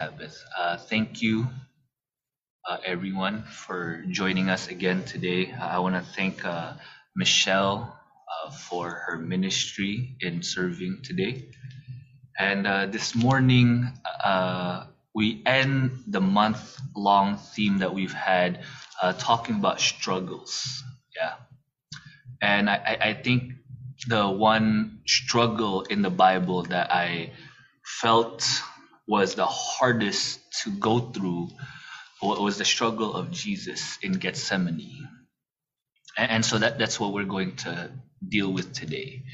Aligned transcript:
Sabbath. 0.00 0.44
Uh, 0.58 0.76
thank 0.76 1.22
you, 1.22 1.48
uh, 2.68 2.76
everyone, 2.84 3.44
for 3.44 4.04
joining 4.10 4.50
us 4.50 4.68
again 4.68 5.02
today. 5.04 5.50
Uh, 5.50 5.64
I 5.64 5.78
want 5.78 5.94
to 5.94 6.02
thank 6.12 6.44
uh, 6.44 6.74
Michelle 7.16 7.98
uh, 8.28 8.50
for 8.50 8.90
her 8.90 9.16
ministry 9.16 10.14
in 10.20 10.42
serving 10.42 11.00
today. 11.02 11.48
And 12.38 12.66
uh, 12.66 12.86
this 12.86 13.14
morning, 13.14 13.90
we 15.14 15.42
end 15.46 16.04
the 16.06 16.20
month 16.20 16.78
long 16.94 17.38
theme 17.38 17.78
that 17.78 17.94
we've 17.94 18.12
had 18.12 18.64
talking 19.18 19.56
about 19.56 19.80
struggles. 19.80 20.84
Yeah. 21.18 21.36
And 22.42 22.68
I 22.68 22.98
I 23.00 23.14
think 23.14 23.54
the 24.08 24.28
one 24.28 25.00
struggle 25.06 25.82
in 25.88 26.02
the 26.02 26.10
Bible 26.10 26.64
that 26.64 26.92
I 26.92 27.32
felt 27.82 28.44
was 29.06 29.34
the 29.36 29.46
hardest 29.46 30.40
to 30.64 30.70
go 30.70 31.00
through 31.00 31.48
wa- 32.22 32.40
was 32.40 32.58
the 32.58 32.64
struggle 32.64 33.14
of 33.14 33.30
Jesus 33.30 33.98
in 34.02 34.12
Gethsemane. 34.14 35.08
And, 36.18 36.44
so 36.44 36.58
that, 36.58 36.78
that's 36.78 37.00
what 37.00 37.12
we're 37.12 37.24
going 37.24 37.56
to 37.58 37.90
deal 38.26 38.52
with 38.52 38.74
today. 38.74 39.24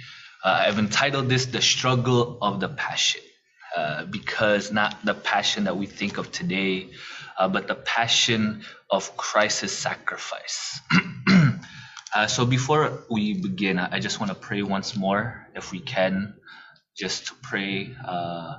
Uh, 0.45 0.65
I've 0.67 0.79
entitled 0.79 1.29
this 1.29 1.47
The 1.47 1.63
Struggle 1.63 2.39
of 2.43 2.61
the 2.61 2.69
Passion. 2.69 3.23
Uh, 3.77 4.05
because 4.05 4.73
not 4.73 4.97
the 5.05 5.15
passion 5.15 5.65
that 5.65 5.77
we 5.77 5.87
think 5.87 6.19
of 6.19 6.33
today, 6.33 6.91
uh, 7.39 7.49
but 7.49 7.69
the 7.69 7.75
passion 7.75 8.65
of 8.91 9.17
Christ's 9.17 9.73
sacrifice. 9.73 10.81
uh, 12.15 12.27
so 12.27 12.47
before 12.47 13.05
we 13.11 13.35
begin, 13.41 13.79
I 13.79 13.97
I 13.97 14.01
just 14.01 14.21
want 14.21 14.31
to 14.33 14.37
pray 14.37 14.63
once 14.63 14.97
more, 14.97 15.49
if 15.55 15.73
we 15.73 15.81
can, 15.81 16.35
just 16.97 17.29
to 17.29 17.35
pray 17.43 17.95
uh, 18.07 18.57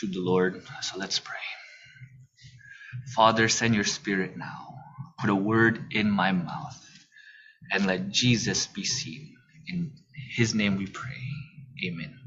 to 0.00 0.06
the 0.06 0.20
Lord. 0.20 0.62
So 0.82 0.98
let's 0.98 1.18
pray. 1.18 1.36
Father, 3.14 3.48
send 3.48 3.74
your 3.74 3.84
spirit 3.84 4.36
now. 4.36 4.74
Put 5.18 5.30
a 5.30 5.34
word 5.34 5.92
in 5.92 6.10
my 6.10 6.32
mouth 6.32 6.80
and 7.72 7.86
let 7.86 8.10
Jesus 8.10 8.66
be 8.66 8.84
seen. 8.84 9.34
In 9.66 9.92
his 10.36 10.54
name 10.54 10.76
we 10.76 10.86
pray. 10.86 11.12
Amen. 11.84 12.18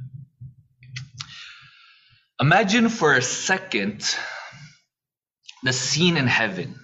Imagine 2.40 2.90
for 2.90 3.14
a 3.14 3.22
second 3.22 4.04
the 5.64 5.74
scene 5.74 6.18
in 6.18 6.28
heaven. 6.28 6.80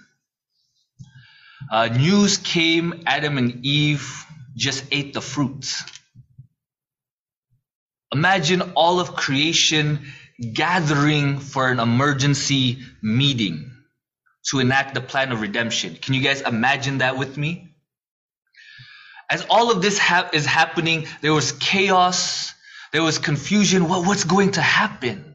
Uh, 1.70 1.86
news 1.86 2.38
came 2.38 3.04
Adam 3.06 3.38
and 3.38 3.64
Eve 3.64 4.26
just 4.56 4.84
ate 4.92 5.14
the 5.14 5.20
fruits. 5.20 5.84
Imagine 8.12 8.72
all 8.74 9.00
of 9.00 9.14
creation 9.16 10.06
gathering 10.40 11.38
for 11.38 11.68
an 11.68 11.80
emergency 11.80 12.78
meeting 13.02 13.72
to 14.50 14.60
enact 14.60 14.94
the 14.94 15.00
plan 15.00 15.32
of 15.32 15.40
redemption. 15.40 15.96
Can 15.96 16.14
you 16.14 16.22
guys 16.22 16.40
imagine 16.42 16.98
that 16.98 17.16
with 17.16 17.36
me? 17.36 17.74
As 19.30 19.46
all 19.48 19.70
of 19.70 19.80
this 19.82 19.98
ha- 19.98 20.30
is 20.32 20.44
happening, 20.46 21.06
there 21.22 21.32
was 21.32 21.52
chaos, 21.52 22.52
there 22.92 23.02
was 23.02 23.18
confusion. 23.18 23.88
What, 23.88 24.06
what's 24.06 24.24
going 24.24 24.52
to 24.52 24.60
happen? 24.60 25.34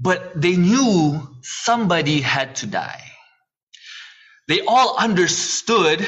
But 0.00 0.40
they 0.40 0.56
knew 0.56 1.28
somebody 1.42 2.20
had 2.20 2.56
to 2.56 2.66
die. 2.66 3.04
They 4.48 4.62
all 4.62 4.96
understood 4.98 6.06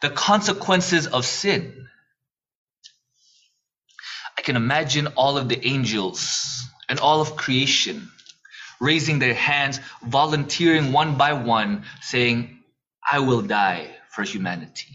the 0.00 0.10
consequences 0.10 1.06
of 1.06 1.26
sin. 1.26 1.88
Can 4.46 4.54
imagine 4.54 5.08
all 5.16 5.38
of 5.38 5.48
the 5.48 5.66
angels 5.66 6.68
and 6.88 7.00
all 7.00 7.20
of 7.20 7.34
creation 7.34 8.08
raising 8.78 9.18
their 9.18 9.34
hands, 9.34 9.80
volunteering 10.04 10.92
one 10.92 11.16
by 11.16 11.32
one, 11.32 11.82
saying, 12.00 12.60
I 13.10 13.18
will 13.18 13.42
die 13.42 13.90
for 14.10 14.22
humanity. 14.22 14.94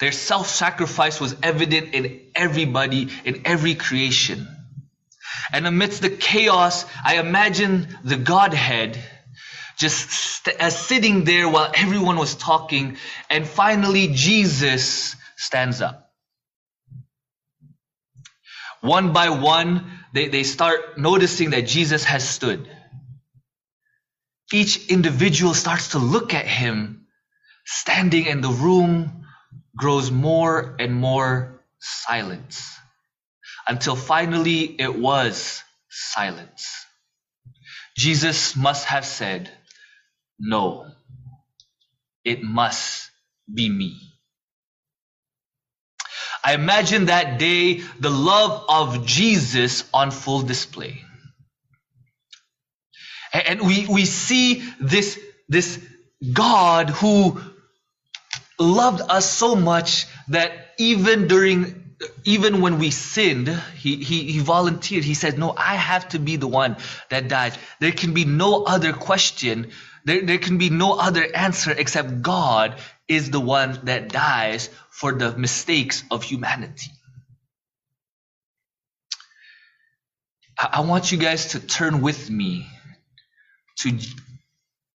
Their 0.00 0.10
self 0.10 0.48
sacrifice 0.48 1.20
was 1.20 1.36
evident 1.40 1.94
in 1.94 2.20
everybody, 2.34 3.10
in 3.24 3.42
every 3.44 3.76
creation. 3.76 4.48
And 5.52 5.68
amidst 5.68 6.02
the 6.02 6.10
chaos, 6.10 6.84
I 7.04 7.20
imagine 7.20 7.86
the 8.02 8.16
Godhead 8.16 8.98
just 9.76 10.10
st- 10.10 10.56
as 10.56 10.76
sitting 10.76 11.22
there 11.22 11.48
while 11.48 11.70
everyone 11.76 12.16
was 12.16 12.34
talking, 12.34 12.96
and 13.30 13.46
finally 13.46 14.08
Jesus 14.08 15.14
stands 15.36 15.80
up. 15.80 16.05
One 18.86 19.12
by 19.12 19.30
one, 19.30 19.90
they, 20.14 20.28
they 20.28 20.44
start 20.44 20.98
noticing 20.98 21.50
that 21.50 21.62
Jesus 21.66 22.04
has 22.04 22.28
stood. 22.28 22.70
Each 24.52 24.88
individual 24.88 25.54
starts 25.54 25.90
to 25.90 25.98
look 25.98 26.34
at 26.34 26.46
him 26.46 27.06
standing, 27.64 28.28
and 28.28 28.44
the 28.44 28.50
room 28.50 29.26
grows 29.76 30.10
more 30.10 30.76
and 30.78 30.94
more 30.94 31.60
silent 31.80 32.60
until 33.68 33.96
finally 33.96 34.62
it 34.80 34.96
was 34.96 35.62
silence. 35.90 36.86
Jesus 37.98 38.56
must 38.56 38.86
have 38.86 39.04
said, 39.06 39.50
No, 40.38 40.86
it 42.24 42.42
must 42.42 43.10
be 43.52 43.68
me. 43.68 44.15
I 46.46 46.54
imagine 46.54 47.06
that 47.06 47.40
day 47.40 47.80
the 47.98 48.08
love 48.08 48.66
of 48.68 49.04
Jesus 49.04 49.82
on 49.92 50.12
full 50.12 50.42
display. 50.42 51.02
And 53.32 53.62
we, 53.62 53.88
we 53.88 54.04
see 54.04 54.62
this, 54.78 55.18
this 55.48 55.84
God 56.32 56.90
who 56.90 57.40
loved 58.60 59.02
us 59.08 59.28
so 59.28 59.56
much 59.56 60.06
that 60.28 60.52
even 60.78 61.26
during 61.26 61.82
even 62.24 62.60
when 62.60 62.78
we 62.78 62.90
sinned, 62.90 63.48
he, 63.48 63.96
he, 63.96 64.30
he 64.30 64.38
volunteered. 64.38 65.02
He 65.02 65.14
said, 65.14 65.38
No, 65.38 65.54
I 65.56 65.74
have 65.74 66.10
to 66.10 66.18
be 66.18 66.36
the 66.36 66.46
one 66.46 66.76
that 67.08 67.26
dies. 67.26 67.56
There 67.80 67.90
can 67.90 68.12
be 68.12 68.24
no 68.24 68.64
other 68.64 68.92
question. 68.92 69.70
There, 70.04 70.22
there 70.22 70.38
can 70.38 70.58
be 70.58 70.68
no 70.68 70.92
other 70.92 71.26
answer 71.34 71.72
except 71.72 72.22
God 72.22 72.76
is 73.08 73.30
the 73.30 73.40
one 73.40 73.80
that 73.84 74.10
dies 74.10 74.68
for 74.96 75.12
the 75.12 75.36
mistakes 75.36 76.04
of 76.10 76.22
humanity. 76.22 76.90
I, 80.58 80.80
want 80.80 81.12
you 81.12 81.18
guys 81.18 81.48
to 81.48 81.60
turn 81.60 82.00
with 82.00 82.30
me 82.30 82.66
to 83.80 83.98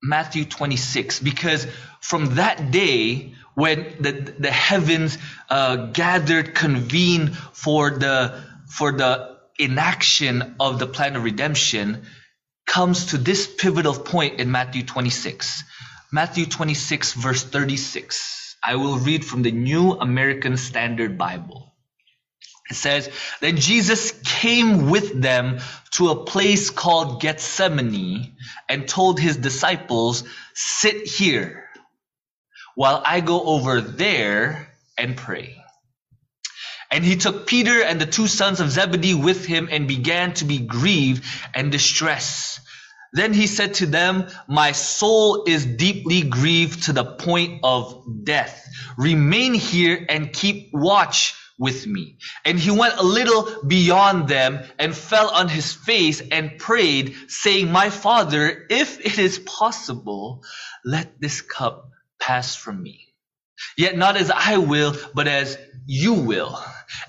Matthew 0.02 0.46
26 0.46 1.20
because 1.20 1.68
from 2.02 2.34
that 2.36 2.72
day 2.72 3.36
when 3.54 3.94
the, 4.00 4.34
the 4.40 4.50
heavens 4.50 5.20
uh, 5.52 5.76
gathered, 5.94 6.56
convened 6.56 7.38
for 7.38 7.92
the 7.92 8.44
for 8.66 8.92
the 8.92 9.38
inaction 9.60 10.56
of 10.60 10.80
the 10.80 10.88
plan 10.88 11.16
of 11.16 11.24
redemption, 11.24 12.08
comes 12.66 13.08
to 13.08 13.20
this 13.20 13.46
pivotal 13.46 13.94
point 13.94 14.40
in 14.40 14.50
Matthew 14.50 14.82
26. 14.82 15.64
Matthew 16.12 16.48
26 16.48 17.14
verse 17.14 17.44
36. 17.44 18.41
I 18.64 18.76
will 18.76 18.98
read 19.00 19.26
from 19.26 19.42
the 19.42 19.52
New 19.52 19.94
American 19.94 20.58
Standard 20.58 21.18
Bible. 21.18 21.74
It 22.70 22.76
says, 22.76 23.10
Then 23.42 23.58
Jesus 23.58 24.12
came 24.24 24.90
with 24.90 25.22
them 25.22 25.60
to 25.96 26.10
a 26.10 26.26
place 26.26 26.70
called 26.70 27.22
Gethsemane 27.22 28.38
and 28.70 28.88
told 28.88 29.20
his 29.20 29.38
disciples, 29.38 30.24
Sit 30.54 31.08
here 31.08 31.66
while 32.76 33.02
I 33.06 33.20
go 33.20 33.44
over 33.44 33.82
there 33.82 34.70
and 34.98 35.18
pray. 35.18 35.58
And 36.90 37.04
he 37.04 37.16
took 37.16 37.48
Peter 37.48 37.82
and 37.82 38.00
the 38.00 38.06
two 38.06 38.28
sons 38.28 38.60
of 38.60 38.70
Zebedee 38.70 39.16
with 39.16 39.46
him 39.46 39.70
and 39.72 39.88
began 39.88 40.34
to 40.36 40.46
be 40.46 40.60
grieved 40.60 41.24
and 41.54 41.72
distressed. 41.72 42.60
Then 43.14 43.34
he 43.34 43.48
said 43.48 43.76
to 43.76 43.86
them, 43.86 44.28
My 44.48 44.72
soul 44.72 45.44
is 45.46 45.66
deeply 45.66 46.22
grieved 46.24 46.84
to 46.84 46.94
the 46.94 47.04
point 47.06 47.60
of 47.64 48.24
death. 48.24 48.68
Remain 48.98 49.54
here 49.54 50.06
and 50.08 50.32
keep 50.32 50.70
watch 50.74 51.36
with 51.60 51.86
me. 51.86 52.18
And 52.46 52.58
he 52.58 52.72
went 52.72 52.98
a 52.98 53.04
little 53.04 53.64
beyond 53.68 54.28
them 54.28 54.62
and 54.80 54.96
fell 54.96 55.30
on 55.30 55.50
his 55.50 55.74
face 55.74 56.22
and 56.32 56.58
prayed, 56.58 57.16
saying, 57.28 57.72
My 57.72 57.90
father, 57.90 58.66
if 58.70 59.00
it 59.06 59.20
is 59.20 59.40
possible, 59.40 60.44
let 60.86 61.20
this 61.20 61.42
cup 61.42 61.90
pass 62.20 62.56
from 62.56 62.82
me. 62.82 63.08
Yet 63.78 63.98
not 63.98 64.18
as 64.18 64.32
I 64.32 64.58
will, 64.58 64.96
but 65.14 65.28
as 65.28 65.58
you 65.86 66.14
will. 66.14 66.60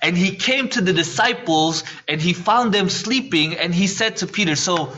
And 0.02 0.16
he 0.16 0.36
came 0.36 0.68
to 0.70 0.80
the 0.80 0.92
disciples 0.92 1.84
and 2.08 2.20
he 2.20 2.32
found 2.34 2.74
them 2.74 2.88
sleeping 2.88 3.56
and 3.56 3.74
he 3.74 3.86
said 3.86 4.16
to 4.18 4.26
Peter, 4.26 4.56
So 4.56 4.92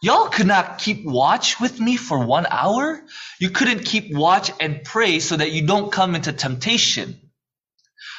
y'all 0.00 0.28
could 0.28 0.46
not 0.46 0.78
keep 0.78 1.04
watch 1.04 1.60
with 1.60 1.80
me 1.80 1.96
for 1.96 2.24
one 2.24 2.46
hour? 2.46 3.02
You 3.38 3.50
couldn't 3.50 3.84
keep 3.84 4.14
watch 4.14 4.50
and 4.60 4.84
pray 4.84 5.20
so 5.20 5.36
that 5.36 5.52
you 5.52 5.66
don't 5.66 5.92
come 5.92 6.14
into 6.14 6.32
temptation. 6.32 7.20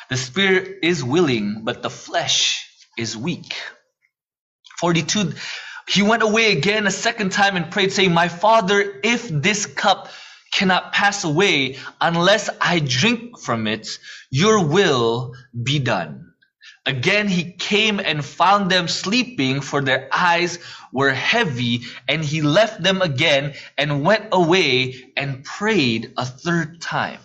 The 0.10 0.18
spirit 0.18 0.80
is 0.84 1.04
willing, 1.04 1.62
but 1.64 1.82
the 1.82 1.90
flesh 1.90 2.68
is 2.98 3.16
weak. 3.16 3.56
42. 4.80 5.34
He 5.88 6.04
went 6.04 6.24
away 6.24 6.52
again 6.52 6.88
a 6.88 6.92
second 6.92 7.32
time 7.32 7.56
and 7.56 7.72
prayed, 7.72 7.92
saying, 7.92 8.14
My 8.14 8.28
father, 8.28 9.00
if 9.04 9.28
this 9.30 9.66
cup 9.66 10.10
cannot 10.52 10.92
pass 10.94 11.24
away 11.24 11.78
unless 12.00 12.50
I 12.60 12.80
drink 12.80 13.40
from 13.40 13.68
it, 13.68 13.88
your 14.30 14.66
will 14.68 15.34
be 15.62 15.80
done. 15.80 16.31
Again 16.86 17.28
he 17.28 17.52
came 17.52 18.00
and 18.00 18.26
found 18.26 18.72
them 18.72 18.88
sleeping, 18.88 19.62
for 19.62 19.82
their 19.82 20.10
eyes 20.12 20.58
were 20.92 21.12
heavy, 21.14 21.82
and 22.08 22.26
he 22.26 22.42
left 22.42 22.82
them 22.82 23.04
again 23.04 23.54
and 23.78 24.04
went 24.04 24.30
away 24.32 25.14
and 25.16 25.44
prayed 25.44 26.14
a 26.18 26.26
third 26.26 26.82
time. 26.82 27.20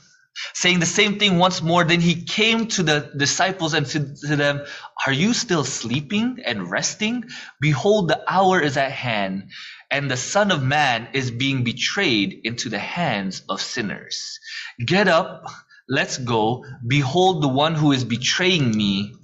Saying 0.53 0.81
the 0.81 0.87
same 0.87 1.19
thing 1.19 1.38
once 1.38 1.62
more, 1.62 1.85
then 1.85 2.00
he 2.00 2.23
came 2.25 2.67
to 2.69 2.82
the 2.82 3.11
disciples 3.17 3.73
and 3.73 3.88
said 3.88 4.17
to 4.17 4.37
them, 4.37 4.61
Are 5.06 5.12
you 5.12 5.32
still 5.32 5.64
sleeping 5.64 6.41
and 6.44 6.70
resting? 6.70 7.25
Behold, 7.58 8.08
the 8.08 8.23
hour 8.31 8.61
is 8.61 8.76
at 8.76 8.93
hand, 8.93 9.50
and 9.91 10.11
the 10.11 10.19
Son 10.19 10.50
of 10.50 10.62
Man 10.62 11.08
is 11.14 11.31
being 11.31 11.64
betrayed 11.64 12.41
into 12.44 12.69
the 12.69 12.79
hands 12.79 13.43
of 13.49 13.62
sinners. 13.62 14.38
Get 14.85 15.08
up, 15.08 15.47
let's 15.88 16.19
go. 16.19 16.67
Behold, 16.87 17.43
the 17.43 17.49
one 17.49 17.75
who 17.75 17.93
is 17.93 18.05
betraying 18.05 18.76
me 18.76 19.14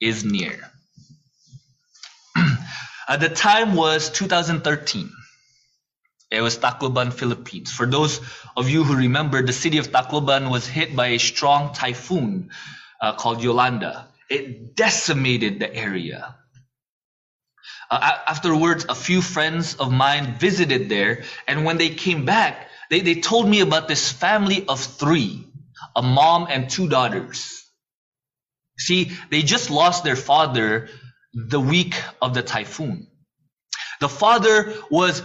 is 0.00 0.24
near. 0.24 0.70
At 3.08 3.20
the 3.20 3.28
time 3.28 3.74
was 3.74 4.10
2013. 4.10 5.10
It 6.30 6.42
was 6.42 6.58
Tacloban, 6.58 7.12
Philippines. 7.12 7.72
For 7.72 7.86
those 7.86 8.20
of 8.56 8.68
you 8.68 8.84
who 8.84 8.96
remember, 8.96 9.42
the 9.42 9.52
city 9.52 9.78
of 9.78 9.88
Tacloban 9.90 10.50
was 10.50 10.66
hit 10.66 10.94
by 10.94 11.08
a 11.08 11.18
strong 11.18 11.72
typhoon 11.72 12.50
uh, 13.00 13.14
called 13.14 13.42
Yolanda. 13.42 14.08
It 14.28 14.76
decimated 14.76 15.58
the 15.58 15.74
area. 15.74 16.36
Uh, 17.90 18.18
afterwards, 18.26 18.84
a 18.90 18.94
few 18.94 19.22
friends 19.22 19.76
of 19.76 19.90
mine 19.90 20.34
visited 20.38 20.90
there, 20.90 21.24
and 21.46 21.64
when 21.64 21.78
they 21.78 21.88
came 21.88 22.26
back, 22.26 22.68
they, 22.90 23.00
they 23.00 23.20
told 23.20 23.48
me 23.48 23.60
about 23.60 23.88
this 23.88 24.12
family 24.12 24.66
of 24.68 24.80
three 24.80 25.46
a 25.96 26.02
mom 26.02 26.46
and 26.50 26.68
two 26.68 26.88
daughters. 26.88 27.57
See, 28.78 29.12
they 29.30 29.42
just 29.42 29.70
lost 29.70 30.04
their 30.04 30.16
father 30.16 30.88
the 31.34 31.60
week 31.60 31.94
of 32.22 32.34
the 32.34 32.42
typhoon. 32.42 33.08
The 34.00 34.08
father 34.08 34.74
was, 34.90 35.22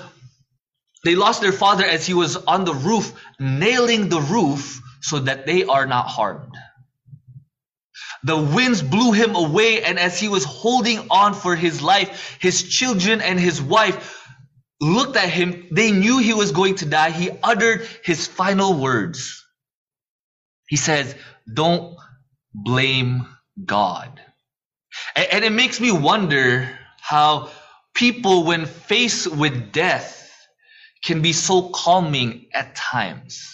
they 1.03 1.15
lost 1.15 1.41
their 1.41 1.51
father 1.51 1.85
as 1.85 2.05
he 2.05 2.13
was 2.13 2.35
on 2.35 2.65
the 2.65 2.73
roof, 2.73 3.13
nailing 3.39 4.09
the 4.09 4.21
roof 4.21 4.81
so 5.01 5.19
that 5.19 5.45
they 5.45 5.65
are 5.65 5.85
not 5.85 6.07
harmed. 6.07 6.55
The 8.23 8.37
winds 8.37 8.81
blew 8.81 9.11
him 9.11 9.35
away, 9.35 9.83
and 9.83 9.99
as 9.99 10.19
he 10.19 10.29
was 10.29 10.45
holding 10.45 11.07
on 11.09 11.33
for 11.33 11.55
his 11.55 11.81
life, 11.81 12.37
his 12.39 12.63
children 12.63 13.21
and 13.21 13.39
his 13.39 13.61
wife 13.61 14.25
looked 14.79 15.17
at 15.17 15.29
him. 15.29 15.67
They 15.71 15.91
knew 15.91 16.19
he 16.19 16.33
was 16.33 16.51
going 16.51 16.75
to 16.75 16.85
die. 16.85 17.11
He 17.11 17.31
uttered 17.43 17.87
his 18.03 18.25
final 18.25 18.79
words. 18.79 19.45
He 20.67 20.77
says, 20.77 21.13
Don't 21.53 21.97
blame 22.53 23.27
God. 23.63 24.19
And, 25.15 25.27
and 25.31 25.45
it 25.45 25.51
makes 25.51 25.79
me 25.79 25.91
wonder 25.91 26.69
how 27.01 27.49
people, 27.93 28.45
when 28.45 28.65
faced 28.65 29.27
with 29.27 29.71
death, 29.71 30.19
can 31.03 31.21
be 31.21 31.33
so 31.33 31.69
calming 31.69 32.47
at 32.53 32.75
times. 32.75 33.53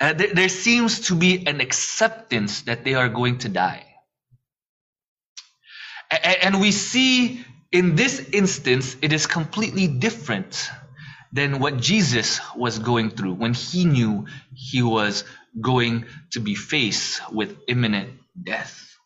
Uh, 0.00 0.12
there, 0.14 0.34
there 0.34 0.48
seems 0.48 1.08
to 1.08 1.14
be 1.14 1.46
an 1.46 1.60
acceptance 1.60 2.62
that 2.62 2.84
they 2.84 2.94
are 2.94 3.08
going 3.08 3.38
to 3.38 3.48
die. 3.48 3.84
And, 6.10 6.36
and 6.42 6.60
we 6.60 6.72
see 6.72 7.44
in 7.70 7.96
this 7.96 8.20
instance, 8.32 8.96
it 9.00 9.12
is 9.12 9.26
completely 9.26 9.88
different 9.88 10.70
than 11.32 11.58
what 11.58 11.78
Jesus 11.78 12.40
was 12.54 12.78
going 12.78 13.10
through 13.10 13.34
when 13.34 13.54
he 13.54 13.86
knew 13.86 14.26
he 14.54 14.82
was 14.82 15.24
going 15.58 16.04
to 16.32 16.40
be 16.40 16.54
faced 16.54 17.32
with 17.32 17.56
imminent 17.66 18.10
death. 18.40 18.96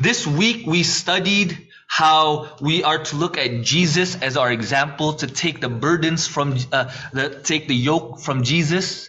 This 0.00 0.26
week 0.26 0.66
we 0.66 0.82
studied 0.84 1.68
how 1.88 2.56
we 2.60 2.84
are 2.84 3.02
to 3.02 3.16
look 3.16 3.38
at 3.38 3.62
Jesus 3.62 4.14
as 4.20 4.36
our 4.36 4.52
example 4.52 5.14
to 5.14 5.26
take 5.26 5.60
the 5.60 5.68
burdens 5.68 6.26
from, 6.28 6.56
uh, 6.70 6.92
the, 7.12 7.40
take 7.42 7.66
the 7.66 7.74
yoke 7.74 8.20
from 8.20 8.44
Jesus, 8.44 9.08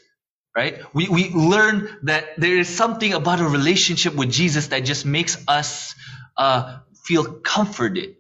right? 0.56 0.80
We, 0.94 1.08
we 1.10 1.30
learn 1.30 1.90
that 2.04 2.26
there 2.38 2.58
is 2.58 2.70
something 2.70 3.14
about 3.14 3.42
a 3.42 3.48
relationship 3.48 4.16
with 4.16 4.32
Jesus 4.32 4.68
that 4.68 4.86
just 4.86 5.06
makes 5.06 5.38
us, 5.48 5.94
uh, 6.38 6.80
feel 7.06 7.26
comforted. 7.26 8.16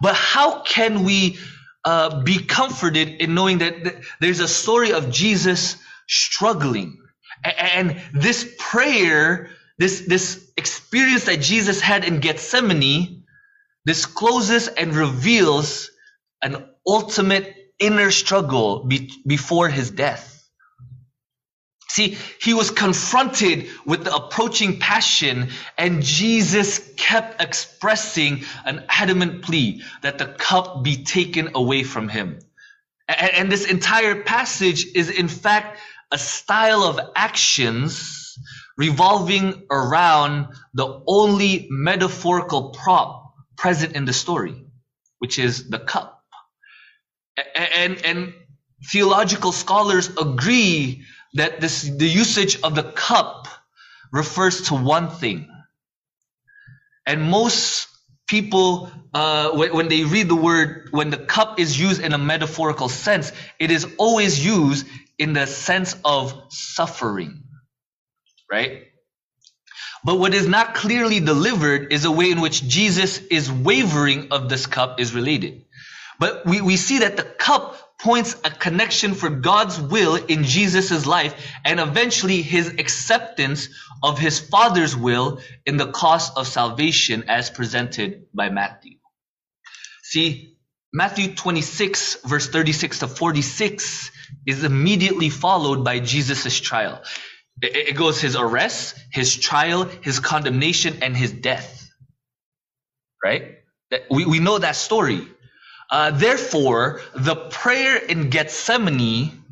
But 0.00 0.14
how 0.14 0.62
can 0.62 1.04
we, 1.04 1.38
uh, 1.84 2.22
be 2.22 2.38
comforted 2.38 3.20
in 3.20 3.34
knowing 3.34 3.58
that 3.58 3.84
th- 3.84 3.96
there's 4.20 4.40
a 4.40 4.48
story 4.48 4.92
of 4.92 5.12
Jesus 5.12 5.76
struggling? 6.08 6.98
And 7.44 8.00
this 8.14 8.52
prayer 8.58 9.50
this, 9.78 10.00
this 10.00 10.50
experience 10.56 11.24
that 11.24 11.40
Jesus 11.40 11.80
had 11.80 12.04
in 12.04 12.20
Gethsemane 12.20 13.24
discloses 13.86 14.68
and 14.68 14.94
reveals 14.94 15.90
an 16.42 16.68
ultimate 16.86 17.54
inner 17.78 18.10
struggle 18.10 18.84
be, 18.84 19.10
before 19.26 19.68
his 19.68 19.90
death. 19.90 20.34
See, 21.90 22.18
he 22.40 22.54
was 22.54 22.70
confronted 22.70 23.68
with 23.86 24.04
the 24.04 24.14
approaching 24.14 24.78
passion, 24.78 25.48
and 25.76 26.02
Jesus 26.02 26.78
kept 26.96 27.40
expressing 27.40 28.44
an 28.64 28.84
adamant 28.88 29.42
plea 29.42 29.82
that 30.02 30.18
the 30.18 30.26
cup 30.26 30.84
be 30.84 31.04
taken 31.04 31.50
away 31.54 31.84
from 31.84 32.08
him. 32.08 32.40
And, 33.08 33.30
and 33.32 33.52
this 33.52 33.64
entire 33.64 34.22
passage 34.22 34.86
is, 34.94 35.08
in 35.08 35.28
fact, 35.28 35.78
a 36.12 36.18
style 36.18 36.82
of 36.82 37.00
actions 37.16 38.27
revolving 38.78 39.64
around 39.70 40.46
the 40.72 41.02
only 41.06 41.66
metaphorical 41.68 42.70
prop 42.70 43.34
present 43.56 43.94
in 43.94 44.04
the 44.04 44.12
story, 44.12 44.64
which 45.18 45.38
is 45.38 45.68
the 45.68 45.80
cup. 45.80 46.22
And, 47.76 48.04
and 48.04 48.34
theological 48.86 49.52
scholars 49.52 50.08
agree 50.16 51.02
that 51.34 51.60
this, 51.60 51.82
the 51.82 52.08
usage 52.08 52.60
of 52.62 52.76
the 52.76 52.84
cup 52.84 53.48
refers 54.12 54.68
to 54.68 54.74
one 54.74 55.10
thing. 55.10 55.48
And 57.04 57.22
most 57.22 57.88
people, 58.28 58.90
uh, 59.12 59.50
when, 59.50 59.74
when 59.74 59.88
they 59.88 60.04
read 60.04 60.28
the 60.28 60.36
word, 60.36 60.88
when 60.92 61.10
the 61.10 61.18
cup 61.18 61.58
is 61.58 61.78
used 61.78 62.00
in 62.00 62.12
a 62.12 62.18
metaphorical 62.18 62.88
sense, 62.88 63.32
it 63.58 63.70
is 63.72 63.86
always 63.98 64.44
used 64.44 64.86
in 65.18 65.32
the 65.32 65.46
sense 65.46 65.96
of 66.04 66.32
suffering 66.50 67.42
right? 68.50 68.84
But 70.04 70.18
what 70.18 70.34
is 70.34 70.46
not 70.46 70.74
clearly 70.74 71.20
delivered 71.20 71.92
is 71.92 72.04
a 72.04 72.10
way 72.10 72.30
in 72.30 72.40
which 72.40 72.66
Jesus 72.66 73.18
is 73.18 73.50
wavering 73.50 74.28
of 74.30 74.48
this 74.48 74.66
cup 74.66 75.00
is 75.00 75.14
related. 75.14 75.64
But 76.18 76.46
we, 76.46 76.60
we 76.60 76.76
see 76.76 77.00
that 77.00 77.16
the 77.16 77.24
cup 77.24 77.76
points 77.98 78.36
a 78.44 78.50
connection 78.50 79.14
for 79.14 79.28
God's 79.28 79.80
will 79.80 80.14
in 80.14 80.44
Jesus' 80.44 81.04
life 81.04 81.34
and 81.64 81.80
eventually 81.80 82.42
his 82.42 82.68
acceptance 82.68 83.68
of 84.02 84.18
his 84.18 84.38
Father's 84.38 84.96
will 84.96 85.40
in 85.66 85.76
the 85.76 85.90
cost 85.90 86.32
of 86.36 86.46
salvation 86.46 87.24
as 87.28 87.50
presented 87.50 88.26
by 88.32 88.50
Matthew. 88.50 88.98
See, 90.02 90.56
Matthew 90.92 91.34
26 91.34 92.18
verse 92.24 92.48
36 92.48 93.00
to 93.00 93.08
46 93.08 94.10
is 94.46 94.64
immediately 94.64 95.28
followed 95.28 95.84
by 95.84 95.98
Jesus' 95.98 96.60
trial. 96.60 97.02
It, 97.60 97.96
goes 97.96 98.20
his 98.20 98.36
arrest, 98.36 98.94
his 99.10 99.36
trial, 99.36 99.84
his 99.84 100.20
condemnation, 100.20 100.98
and 101.02 101.16
his 101.16 101.32
death. 101.32 101.90
Right? 103.22 103.56
We, 104.10 104.26
we 104.26 104.38
know 104.38 104.58
that 104.58 104.76
story. 104.76 105.26
Uh, 105.90 106.10
therefore, 106.12 107.00
the 107.14 107.34
prayer 107.34 107.96
in 107.96 108.30
Gethsemane 108.30 109.42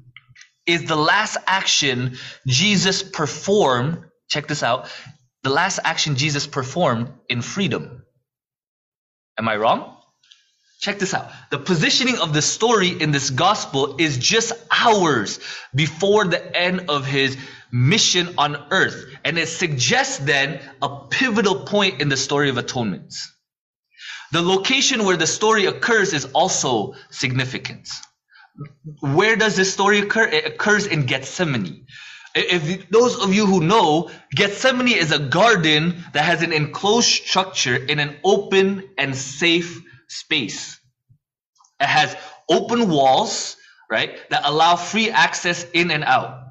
is 0.66 0.84
the 0.84 0.96
last 0.96 1.36
action 1.46 2.18
Jesus 2.46 3.02
performed. 3.02 4.04
Check 4.28 4.46
this 4.46 4.62
out. 4.62 4.88
The 5.42 5.50
last 5.50 5.78
action 5.82 6.16
Jesus 6.16 6.46
performed 6.46 7.12
in 7.28 7.40
freedom. 7.40 8.04
Am 9.38 9.48
I 9.48 9.56
wrong? 9.56 9.96
Check 10.80 10.98
this 10.98 11.14
out. 11.14 11.30
The 11.50 11.58
positioning 11.58 12.18
of 12.18 12.34
the 12.34 12.42
story 12.42 12.90
in 12.90 13.10
this 13.10 13.30
gospel 13.30 13.96
is 13.98 14.18
just 14.18 14.52
hours 14.70 15.40
before 15.74 16.26
the 16.26 16.56
end 16.56 16.90
of 16.90 17.06
his 17.06 17.36
mission 17.72 18.34
on 18.38 18.56
earth. 18.70 19.04
And 19.24 19.38
it 19.38 19.48
suggests 19.48 20.18
then 20.18 20.60
a 20.82 21.06
pivotal 21.10 21.64
point 21.64 22.00
in 22.00 22.08
the 22.08 22.16
story 22.16 22.50
of 22.50 22.58
atonement. 22.58 23.14
The 24.32 24.42
location 24.42 25.04
where 25.04 25.16
the 25.16 25.26
story 25.26 25.66
occurs 25.66 26.12
is 26.12 26.26
also 26.26 26.94
significant. 27.10 27.88
Where 29.00 29.36
does 29.36 29.56
this 29.56 29.72
story 29.72 30.00
occur? 30.00 30.24
It 30.24 30.46
occurs 30.46 30.86
in 30.86 31.06
Gethsemane. 31.06 31.86
If 32.34 32.90
those 32.90 33.22
of 33.22 33.32
you 33.32 33.46
who 33.46 33.60
know, 33.60 34.10
Gethsemane 34.34 34.88
is 34.88 35.10
a 35.12 35.18
garden 35.18 36.04
that 36.12 36.24
has 36.24 36.42
an 36.42 36.52
enclosed 36.52 37.08
structure 37.08 37.76
in 37.76 37.98
an 37.98 38.16
open 38.24 38.90
and 38.98 39.16
safe 39.16 39.80
space. 40.08 40.78
It 41.80 41.86
has 41.86 42.14
open 42.50 42.88
walls, 42.90 43.56
right, 43.90 44.18
that 44.30 44.42
allow 44.44 44.76
free 44.76 45.10
access 45.10 45.64
in 45.72 45.90
and 45.90 46.04
out. 46.04 46.45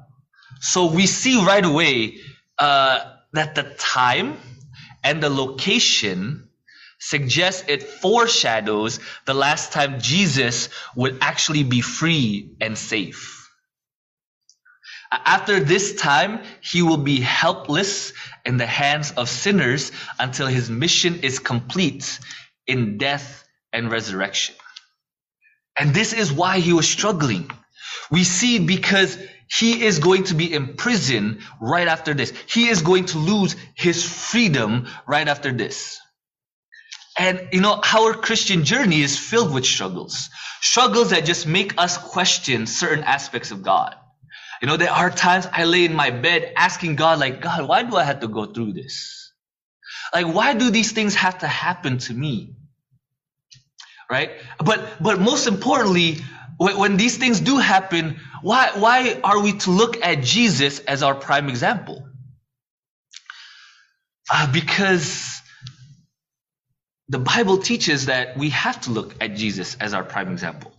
So 0.60 0.86
we 0.86 1.06
see 1.06 1.44
right 1.44 1.64
away 1.64 2.18
uh, 2.58 3.00
that 3.32 3.54
the 3.54 3.64
time 3.78 4.38
and 5.04 5.22
the 5.22 5.30
location 5.30 6.48
suggests 6.98 7.64
it 7.68 7.82
foreshadows 7.82 9.00
the 9.26 9.34
last 9.34 9.72
time 9.72 10.00
Jesus 10.00 10.68
would 10.94 11.18
actually 11.20 11.62
be 11.62 11.80
free 11.80 12.56
and 12.60 12.76
safe. 12.76 13.48
After 15.12 15.60
this 15.60 15.94
time, 15.94 16.40
he 16.60 16.82
will 16.82 16.96
be 16.96 17.20
helpless 17.20 18.12
in 18.44 18.56
the 18.56 18.66
hands 18.66 19.12
of 19.12 19.28
sinners 19.28 19.92
until 20.18 20.46
his 20.46 20.68
mission 20.68 21.20
is 21.20 21.38
complete 21.38 22.18
in 22.66 22.98
death 22.98 23.44
and 23.72 23.90
resurrection. 23.90 24.56
And 25.78 25.94
this 25.94 26.12
is 26.12 26.32
why 26.32 26.58
he 26.58 26.72
was 26.72 26.88
struggling. 26.88 27.50
We 28.10 28.24
see 28.24 28.58
because 28.58 29.16
he 29.48 29.84
is 29.84 29.98
going 29.98 30.24
to 30.24 30.34
be 30.34 30.52
in 30.52 30.74
prison 30.74 31.42
right 31.60 31.86
after 31.86 32.14
this. 32.14 32.32
He 32.48 32.68
is 32.68 32.82
going 32.82 33.06
to 33.06 33.18
lose 33.18 33.56
his 33.74 34.04
freedom 34.04 34.88
right 35.06 35.28
after 35.28 35.52
this. 35.52 36.00
And 37.18 37.48
you 37.52 37.60
know, 37.60 37.80
our 37.94 38.14
Christian 38.14 38.64
journey 38.64 39.00
is 39.00 39.18
filled 39.18 39.54
with 39.54 39.64
struggles. 39.64 40.28
Struggles 40.60 41.10
that 41.10 41.24
just 41.24 41.46
make 41.46 41.78
us 41.78 41.96
question 41.96 42.66
certain 42.66 43.04
aspects 43.04 43.50
of 43.50 43.62
God. 43.62 43.94
You 44.60 44.68
know, 44.68 44.76
there 44.76 44.90
are 44.90 45.10
times 45.10 45.46
I 45.50 45.64
lay 45.64 45.84
in 45.84 45.94
my 45.94 46.10
bed 46.10 46.52
asking 46.56 46.96
God, 46.96 47.18
like, 47.18 47.40
God, 47.40 47.68
why 47.68 47.82
do 47.82 47.96
I 47.96 48.04
have 48.04 48.20
to 48.20 48.28
go 48.28 48.46
through 48.46 48.72
this? 48.72 49.32
Like, 50.12 50.26
why 50.26 50.54
do 50.54 50.70
these 50.70 50.92
things 50.92 51.14
have 51.14 51.38
to 51.38 51.46
happen 51.46 51.98
to 51.98 52.14
me? 52.14 52.56
Right? 54.10 54.30
But, 54.58 55.02
but 55.02 55.20
most 55.20 55.46
importantly, 55.46 56.18
when, 56.58 56.96
these 56.96 57.16
things 57.16 57.40
do 57.40 57.58
happen, 57.58 58.20
why, 58.42 58.70
why 58.74 59.20
are 59.22 59.40
we 59.40 59.52
to 59.58 59.70
look 59.70 60.02
at 60.04 60.22
Jesus 60.22 60.80
as 60.80 61.02
our 61.02 61.14
prime 61.14 61.48
example? 61.48 62.06
Uh, 64.32 64.50
because 64.52 65.40
the 67.08 67.18
Bible 67.18 67.58
teaches 67.58 68.06
that 68.06 68.36
we 68.36 68.50
have 68.50 68.80
to 68.82 68.90
look 68.90 69.14
at 69.20 69.36
Jesus 69.36 69.76
as 69.80 69.94
our 69.94 70.02
prime 70.02 70.32
example. 70.32 70.72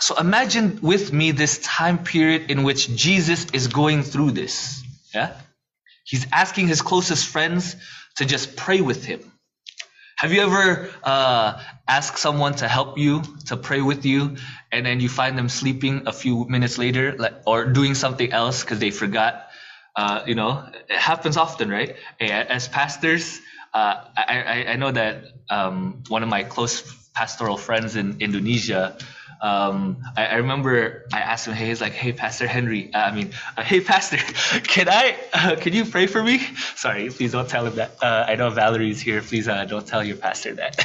So 0.00 0.16
imagine 0.18 0.80
with 0.82 1.12
me 1.12 1.30
this 1.30 1.58
time 1.58 2.02
period 2.02 2.50
in 2.50 2.64
which 2.64 2.94
Jesus 2.94 3.46
is 3.52 3.68
going 3.68 4.02
through 4.02 4.32
this. 4.32 4.82
Yeah? 5.14 5.32
He's 6.04 6.26
asking 6.32 6.66
his 6.68 6.82
closest 6.82 7.26
friends 7.26 7.76
to 8.16 8.26
just 8.26 8.56
pray 8.56 8.80
with 8.80 9.04
him. 9.04 9.20
Have 10.16 10.32
you 10.32 10.42
ever 10.42 10.90
uh, 11.02 11.60
asked 11.88 12.18
someone 12.18 12.54
to 12.56 12.68
help 12.68 12.98
you, 12.98 13.22
to 13.46 13.56
pray 13.56 13.80
with 13.80 14.06
you, 14.06 14.36
and 14.70 14.86
then 14.86 15.00
you 15.00 15.08
find 15.08 15.36
them 15.36 15.48
sleeping 15.48 16.06
a 16.06 16.12
few 16.12 16.46
minutes 16.48 16.78
later, 16.78 17.16
like, 17.18 17.34
or 17.46 17.66
doing 17.66 17.94
something 17.94 18.32
else 18.32 18.62
because 18.62 18.78
they 18.78 18.90
forgot? 18.90 19.48
Uh, 19.96 20.22
you 20.26 20.34
know, 20.34 20.64
it 20.88 20.98
happens 20.98 21.36
often, 21.36 21.68
right? 21.68 21.96
As 22.20 22.68
pastors, 22.68 23.40
uh, 23.72 24.04
I, 24.16 24.66
I, 24.68 24.76
know 24.76 24.90
that 24.92 25.24
um, 25.50 26.04
one 26.08 26.22
of 26.22 26.28
my 26.28 26.44
close 26.44 26.82
pastoral 27.12 27.56
friends 27.56 27.96
in 27.96 28.20
Indonesia, 28.20 28.96
um, 29.44 29.98
I, 30.16 30.24
I, 30.24 30.34
remember 30.36 31.04
I 31.12 31.20
asked 31.20 31.46
him, 31.46 31.52
hey, 31.52 31.66
he's 31.66 31.82
like, 31.82 31.92
hey, 31.92 32.12
Pastor 32.12 32.46
Henry, 32.46 32.90
uh, 32.94 32.98
I 32.98 33.14
mean, 33.14 33.32
uh, 33.58 33.62
hey, 33.62 33.82
Pastor, 33.82 34.16
can 34.62 34.88
I, 34.88 35.16
uh, 35.34 35.56
can 35.56 35.74
you 35.74 35.84
pray 35.84 36.06
for 36.06 36.22
me? 36.22 36.38
Sorry, 36.76 37.10
please 37.10 37.32
don't 37.32 37.46
tell 37.46 37.66
him 37.66 37.74
that. 37.76 37.90
Uh, 38.02 38.24
I 38.26 38.36
know 38.36 38.48
Valerie's 38.48 39.02
here. 39.02 39.20
Please 39.20 39.46
uh, 39.46 39.66
don't 39.66 39.86
tell 39.86 40.02
your 40.02 40.16
pastor 40.16 40.54
that. 40.54 40.78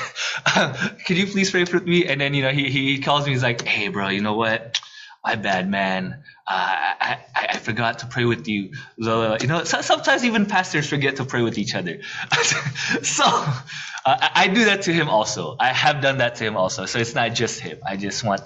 can 1.05 1.15
you 1.15 1.27
please 1.27 1.51
pray 1.51 1.63
for 1.63 1.79
me? 1.79 2.05
And 2.05 2.19
then, 2.19 2.33
you 2.33 2.43
know, 2.43 2.51
he, 2.51 2.69
he 2.69 2.99
calls 2.99 3.25
me, 3.25 3.31
he's 3.31 3.43
like, 3.43 3.61
hey, 3.61 3.87
bro, 3.87 4.09
you 4.09 4.19
know 4.19 4.35
what? 4.35 4.81
My 5.23 5.35
bad, 5.35 5.69
man. 5.69 6.21
I, 6.49 7.17
I, 7.35 7.47
I, 7.51 7.57
forgot 7.57 7.99
to 7.99 8.07
pray 8.07 8.25
with 8.25 8.47
you. 8.47 8.71
You 8.97 9.47
know, 9.47 9.63
sometimes 9.63 10.25
even 10.25 10.47
pastors 10.47 10.89
forget 10.89 11.17
to 11.17 11.25
pray 11.25 11.43
with 11.43 11.59
each 11.59 11.75
other. 11.75 11.99
so, 13.03 13.23
uh, 13.23 14.29
I 14.33 14.47
do 14.47 14.65
that 14.65 14.83
to 14.83 14.93
him 14.93 15.09
also. 15.09 15.55
I 15.59 15.67
have 15.67 16.01
done 16.01 16.17
that 16.17 16.35
to 16.35 16.43
him 16.43 16.57
also. 16.57 16.85
So 16.87 16.97
it's 16.97 17.13
not 17.13 17.35
just 17.35 17.59
him. 17.59 17.79
I 17.85 17.97
just 17.97 18.23
want 18.23 18.41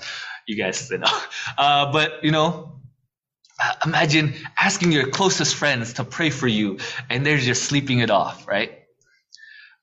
you 0.45 0.57
guys 0.57 0.89
to 0.89 0.97
know. 0.97 1.07
Uh, 1.57 1.91
but, 1.91 2.23
you 2.23 2.31
know, 2.31 2.81
uh, 3.61 3.73
imagine 3.85 4.33
asking 4.59 4.91
your 4.91 5.07
closest 5.07 5.55
friends 5.55 5.93
to 5.93 6.03
pray 6.03 6.29
for 6.29 6.47
you 6.47 6.79
and 7.09 7.25
they're 7.25 7.37
just 7.37 7.63
sleeping 7.63 7.99
it 7.99 8.09
off, 8.09 8.47
right? 8.47 8.82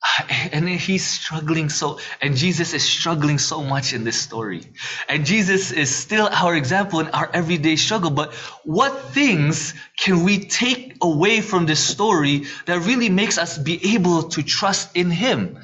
And 0.51 0.67
he's 0.67 1.05
struggling 1.05 1.69
so, 1.69 1.99
and 2.21 2.35
Jesus 2.35 2.73
is 2.73 2.83
struggling 2.83 3.37
so 3.37 3.63
much 3.63 3.93
in 3.93 4.03
this 4.03 4.19
story. 4.19 4.63
And 5.07 5.25
Jesus 5.25 5.71
is 5.71 5.93
still 5.93 6.27
our 6.31 6.55
example 6.55 6.99
in 6.99 7.07
our 7.09 7.29
everyday 7.33 7.75
struggle. 7.75 8.11
But 8.11 8.33
what 8.63 9.13
things 9.13 9.73
can 9.97 10.23
we 10.23 10.39
take 10.39 10.97
away 11.01 11.41
from 11.41 11.65
this 11.65 11.79
story 11.79 12.45
that 12.65 12.79
really 12.79 13.09
makes 13.09 13.37
us 13.37 13.57
be 13.57 13.95
able 13.95 14.29
to 14.29 14.43
trust 14.43 14.95
in 14.95 15.09
him? 15.09 15.59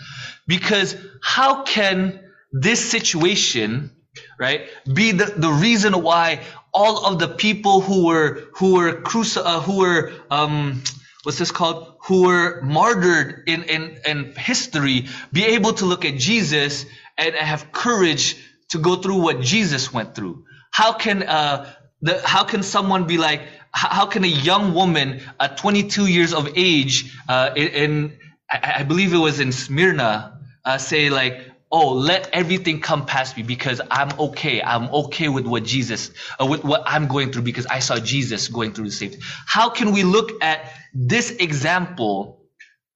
Because 0.48 0.96
how 1.22 1.64
can 1.64 2.22
this 2.52 2.90
situation, 2.90 3.92
right, 4.40 4.68
be 4.92 5.12
the, 5.12 5.26
the 5.26 5.50
reason 5.50 6.02
why 6.02 6.42
all 6.74 7.06
of 7.06 7.20
the 7.20 7.28
people 7.28 7.82
who 7.82 8.06
were, 8.06 8.44
who 8.54 8.76
were 8.76 8.94
cruci- 9.02 9.42
uh, 9.44 9.60
who 9.62 9.80
were, 9.80 10.12
um, 10.30 10.84
what's 11.28 11.40
this 11.40 11.52
called? 11.52 11.96
Who 12.04 12.26
were 12.26 12.62
martyred 12.62 13.44
in, 13.48 13.64
in, 13.64 13.98
in 14.06 14.34
history 14.38 15.08
be 15.34 15.44
able 15.44 15.74
to 15.74 15.84
look 15.84 16.06
at 16.06 16.16
Jesus 16.16 16.86
and 17.18 17.36
have 17.36 17.74
courage 17.74 18.38
to 18.70 18.78
go 18.78 18.96
through 18.96 19.18
what 19.18 19.42
Jesus 19.42 19.92
went 19.92 20.16
through? 20.16 20.46
How 20.72 20.94
can, 20.94 21.24
uh, 21.24 21.70
the, 22.02 22.26
how 22.26 22.46
can 22.46 22.64
someone 22.64 23.08
be 23.08 23.18
like, 23.18 23.42
how 23.72 24.06
can 24.06 24.24
a 24.24 24.28
young 24.28 24.74
woman 24.74 25.20
at 25.38 25.58
22 25.58 26.08
years 26.08 26.34
of 26.34 26.48
age, 26.56 27.14
uh, 27.28 27.50
in, 27.58 27.68
in 27.68 28.20
I, 28.50 28.76
I, 28.78 28.84
believe 28.84 29.14
it 29.14 29.18
was 29.18 29.42
in 29.42 29.52
Smyrna, 29.52 30.40
uh, 30.64 30.78
say 30.78 31.10
like, 31.10 31.42
oh, 31.72 31.94
let 31.94 32.30
everything 32.34 32.82
come 32.82 33.06
past 33.06 33.36
me 33.38 33.44
because 33.44 33.82
I'm 33.92 34.18
okay. 34.20 34.62
I'm 34.62 34.90
okay 34.90 35.30
with 35.30 35.46
what 35.46 35.64
Jesus, 35.64 36.12
uh, 36.40 36.46
with 36.46 36.64
what 36.64 36.84
I'm 36.86 37.08
going 37.08 37.32
through 37.32 37.44
because 37.44 37.66
I 37.66 37.80
saw 37.80 37.98
Jesus 38.00 38.48
going 38.48 38.74
through 38.74 38.86
the 38.86 38.92
same 38.92 39.12
thing. 39.12 39.22
How 39.46 39.70
can 39.70 39.92
we 39.92 40.04
look 40.04 40.44
at 40.44 40.72
this 40.94 41.32
example 41.32 42.42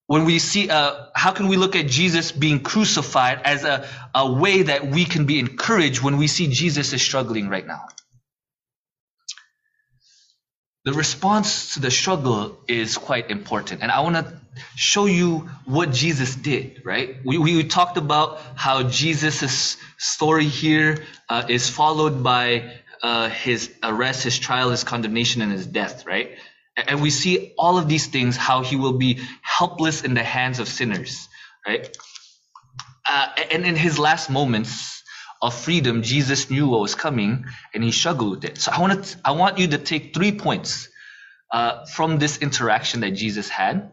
when 0.08 0.26
we 0.26 0.40
see, 0.40 0.70
uh, 0.70 1.06
how 1.16 1.32
can 1.32 1.48
we 1.48 1.58
look 1.58 1.76
at 1.76 1.88
Jesus 1.88 2.32
being 2.32 2.62
crucified 2.62 3.42
as 3.46 3.64
a, 3.64 3.88
a 4.14 4.32
way 4.32 4.64
that 4.64 4.88
we 4.88 5.06
can 5.06 5.26
be 5.26 5.40
encouraged 5.40 6.02
when 6.02 6.18
we 6.18 6.28
see 6.28 6.48
Jesus 6.48 6.92
is 6.92 7.02
struggling 7.02 7.48
right 7.48 7.66
now? 7.66 7.82
The 10.84 10.94
response 10.94 11.76
to 11.76 11.80
the 11.80 11.92
struggle 11.92 12.58
is 12.68 12.98
quite 12.98 13.30
important. 13.30 13.84
And 13.84 13.92
I 13.92 14.00
want 14.00 14.16
to 14.16 14.34
show 14.76 15.06
you 15.06 15.50
what 15.66 15.92
Jesus 15.92 16.36
did, 16.36 16.82
right? 16.84 17.18
We, 17.24 17.38
we 17.38 17.64
talked 17.64 17.98
about 17.98 18.42
how 18.56 18.84
Jesus' 18.84 19.78
story 20.00 20.46
here 20.46 21.04
uh, 21.30 21.44
is 21.48 21.70
followed 21.70 22.24
by 22.24 22.74
uh, 23.04 23.30
his 23.30 23.72
arrest, 23.84 24.24
his 24.24 24.40
trial, 24.40 24.72
his 24.72 24.84
condemnation, 24.84 25.44
and 25.44 25.52
his 25.52 25.68
death, 25.68 26.08
right? 26.08 26.32
And 26.76 27.02
we 27.02 27.12
see 27.12 27.54
all 27.60 27.78
of 27.78 27.88
these 27.88 28.08
things, 28.08 28.36
how 28.36 28.64
he 28.64 28.76
will 28.76 28.98
be 28.98 29.20
helpless 29.42 30.04
in 30.04 30.16
the 30.16 30.24
hands 30.24 30.60
of 30.60 30.68
sinners, 30.68 31.28
right? 31.68 31.96
Uh, 33.08 33.28
and 33.52 33.66
in 33.66 33.76
his 33.76 34.00
last 34.00 34.30
moments 34.30 35.01
of 35.42 35.54
freedom, 35.54 36.04
Jesus 36.04 36.50
knew 36.50 36.68
what 36.68 36.82
was 36.82 36.96
coming 36.96 37.46
and 37.74 37.84
he 37.84 37.92
struggled 37.92 38.32
with 38.32 38.46
it. 38.46 38.58
So 38.60 38.72
I 38.72 38.80
want, 38.80 39.04
to, 39.04 39.18
I 39.26 39.32
want 39.32 39.58
you 39.58 39.68
to 39.70 39.78
take 39.78 40.14
three 40.14 40.32
points 40.32 40.90
uh, 41.52 41.86
from 41.86 42.20
this 42.20 42.38
interaction 42.38 43.02
that 43.02 43.12
Jesus 43.12 43.50
had 43.50 43.92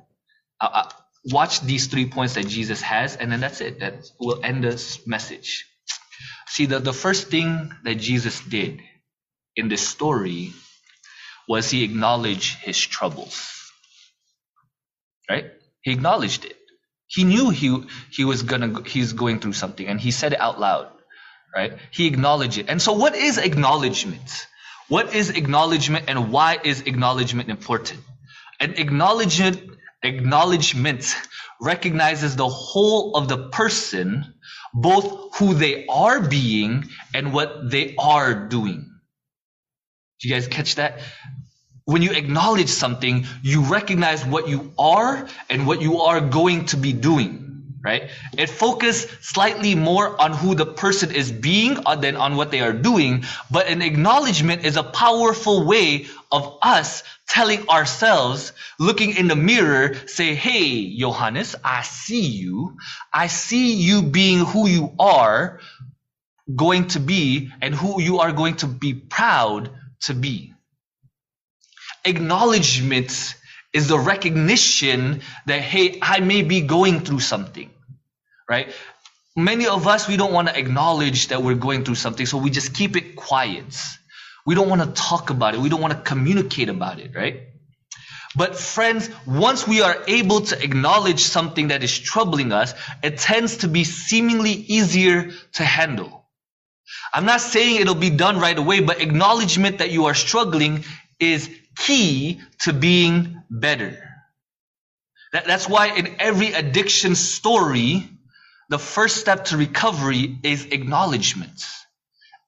uh, 0.61 0.69
uh, 0.73 0.89
watch 1.25 1.61
these 1.61 1.87
three 1.87 2.09
points 2.09 2.35
that 2.35 2.47
Jesus 2.47 2.81
has, 2.81 3.17
and 3.17 3.31
then 3.31 3.41
that's 3.41 3.61
it. 3.61 3.81
That 3.81 3.95
will 4.19 4.41
end 4.43 4.65
this 4.65 5.07
message. 5.07 5.67
See, 6.49 6.67
the, 6.67 6.79
the 6.79 6.93
first 6.93 7.29
thing 7.29 7.73
that 7.85 7.97
Jesus 7.97 8.41
did 8.41 8.81
in 9.57 9.69
this 9.69 9.87
story 9.87 10.53
was 11.49 11.71
he 11.71 11.85
acknowledged 11.85 12.59
his 12.59 12.79
troubles. 12.79 13.55
Right? 15.31 15.53
He 15.83 15.93
acknowledged 15.93 16.45
it. 16.45 16.57
He 17.07 17.25
knew 17.25 17.51
he, 17.51 17.85
he 18.11 18.25
was 18.25 18.43
gonna, 18.43 18.83
he's 18.85 19.13
going 19.13 19.41
through 19.41 19.55
something, 19.55 19.87
and 19.87 20.01
he 20.01 20.11
said 20.11 20.33
it 20.33 20.41
out 20.41 20.61
loud. 20.61 20.91
Right? 21.55 21.73
He 21.91 22.07
acknowledged 22.07 22.59
it. 22.59 22.69
And 22.69 22.81
so, 22.81 22.93
what 22.93 23.15
is 23.15 23.39
acknowledgement? 23.39 24.47
What 24.89 25.15
is 25.15 25.31
acknowledgement, 25.31 26.07
and 26.09 26.33
why 26.33 26.59
is 26.63 26.83
acknowledgement 26.83 27.49
important? 27.51 28.01
An 28.61 28.75
acknowledgement 28.75 29.61
acknowledgement 30.03 31.15
recognizes 31.61 32.37
the 32.37 32.49
whole 32.49 33.17
of 33.17 33.29
the 33.29 33.49
person, 33.49 34.35
both 34.73 35.37
who 35.37 35.55
they 35.55 35.87
are 35.87 36.21
being 36.21 36.89
and 37.15 37.33
what 37.33 37.71
they 37.71 37.97
are 37.99 38.49
doing. 38.49 38.91
Do 40.21 40.29
you 40.29 40.35
guys 40.35 40.49
catch 40.49 40.77
that? 40.77 41.01
When 41.85 42.03
you 42.03 42.13
acknowledge 42.13 42.69
something, 42.69 43.27
you 43.43 43.63
recognize 43.63 44.25
what 44.25 44.49
you 44.49 44.73
are 44.79 45.29
and 45.49 45.67
what 45.67 45.81
you 45.81 46.03
are 46.03 46.21
going 46.21 46.67
to 46.67 46.77
be 46.77 46.93
doing. 46.93 47.48
Right? 47.85 48.11
It 48.37 48.49
focuses 48.51 49.11
slightly 49.23 49.75
more 49.75 50.21
on 50.21 50.33
who 50.35 50.55
the 50.55 50.67
person 50.67 51.13
is 51.13 51.33
being 51.33 51.79
uh, 51.87 51.97
than 51.97 52.17
on 52.17 52.37
what 52.37 52.51
they 52.51 52.61
are 52.61 52.73
doing. 52.73 53.25
But 53.51 53.69
an 53.69 53.83
acknowledgement 53.83 54.65
is 54.65 54.77
a 54.77 54.85
powerful 54.85 55.67
way 55.67 56.07
of 56.33 56.59
us 56.63 57.05
telling 57.29 57.69
ourselves, 57.69 58.53
looking 58.81 59.17
in 59.17 59.29
the 59.29 59.37
mirror, 59.37 59.95
say, 60.07 60.35
Hey, 60.35 60.97
Johannes, 60.97 61.57
I 61.65 61.83
see 61.83 62.27
you. 62.27 62.77
I 63.15 63.29
see 63.29 63.75
you 63.75 64.03
being 64.03 64.41
who 64.45 64.69
you 64.69 64.95
are 64.99 65.61
going 66.55 66.89
to 66.89 67.01
be 67.01 67.51
and 67.63 67.75
who 67.75 68.01
you 68.03 68.21
are 68.21 68.33
going 68.33 68.57
to 68.57 68.67
be 68.69 68.95
proud 68.95 69.71
to 70.03 70.15
be. 70.15 70.55
Acknowledgement 72.05 73.37
is 73.79 73.89
the 73.89 73.99
recognition 73.99 75.23
that, 75.47 75.61
hey, 75.61 75.99
I 76.03 76.21
may 76.21 76.43
be 76.43 76.61
going 76.61 77.01
through 77.01 77.21
something, 77.21 77.71
right? 78.51 78.73
Many 79.37 79.69
of 79.69 79.87
us, 79.87 80.09
we 80.09 80.17
don't 80.17 80.33
want 80.33 80.49
to 80.49 80.59
acknowledge 80.59 81.29
that 81.29 81.43
we're 81.43 81.63
going 81.67 81.85
through 81.85 81.95
something, 81.95 82.27
so 82.27 82.39
we 82.39 82.51
just 82.51 82.75
keep 82.75 82.97
it 82.97 83.15
quiet. 83.15 83.81
We 84.45 84.57
don't 84.57 84.69
want 84.69 84.83
to 84.83 84.91
talk 85.01 85.31
about 85.31 85.55
it. 85.55 85.61
We 85.61 85.69
don't 85.69 85.81
want 85.81 85.95
to 85.95 86.01
communicate 86.01 86.69
about 86.69 86.99
it, 86.99 87.15
right? 87.15 87.43
But 88.37 88.57
friends, 88.57 89.09
once 89.27 89.67
we 89.67 89.81
are 89.81 89.97
able 90.09 90.41
to 90.51 90.63
acknowledge 90.63 91.21
something 91.21 91.69
that 91.69 91.85
is 91.85 91.99
troubling 91.99 92.53
us, 92.53 92.75
it 93.03 93.19
tends 93.19 93.59
to 93.59 93.69
be 93.69 93.85
seemingly 93.85 94.53
easier 94.53 95.31
to 95.55 95.65
handle. 95.65 96.27
I'm 97.15 97.27
not 97.27 97.41
saying 97.41 97.81
it'll 97.81 97.95
be 97.95 98.11
done 98.11 98.39
right 98.39 98.59
away, 98.59 98.81
but 98.81 99.01
acknowledgement 99.01 99.79
that 99.79 99.91
you 99.91 100.07
are 100.07 100.15
struggling 100.15 100.85
is 101.21 101.49
key 101.79 102.41
to 102.61 102.73
being 102.73 103.43
better. 103.51 103.97
That, 105.33 105.47
that's 105.47 105.69
why 105.69 105.97
in 105.97 106.17
every 106.19 106.53
addiction 106.53 107.15
story, 107.15 108.09
the 108.69 108.79
first 108.79 109.17
step 109.17 109.47
to 109.47 109.57
recovery 109.57 110.39
is 110.43 110.67
acknowledgement. 110.67 111.65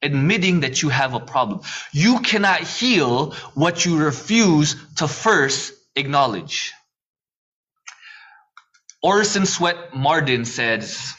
Admitting 0.02 0.60
that 0.60 0.82
you 0.82 0.88
have 0.88 1.12
a 1.14 1.20
problem. 1.20 1.60
You 1.92 2.20
cannot 2.20 2.60
heal 2.60 3.32
what 3.54 3.84
you 3.84 3.98
refuse 3.98 4.76
to 4.96 5.06
first 5.06 5.74
acknowledge. 5.94 6.72
Orison 9.02 9.44
Swett 9.44 9.94
Marden 9.94 10.46
says, 10.46 11.14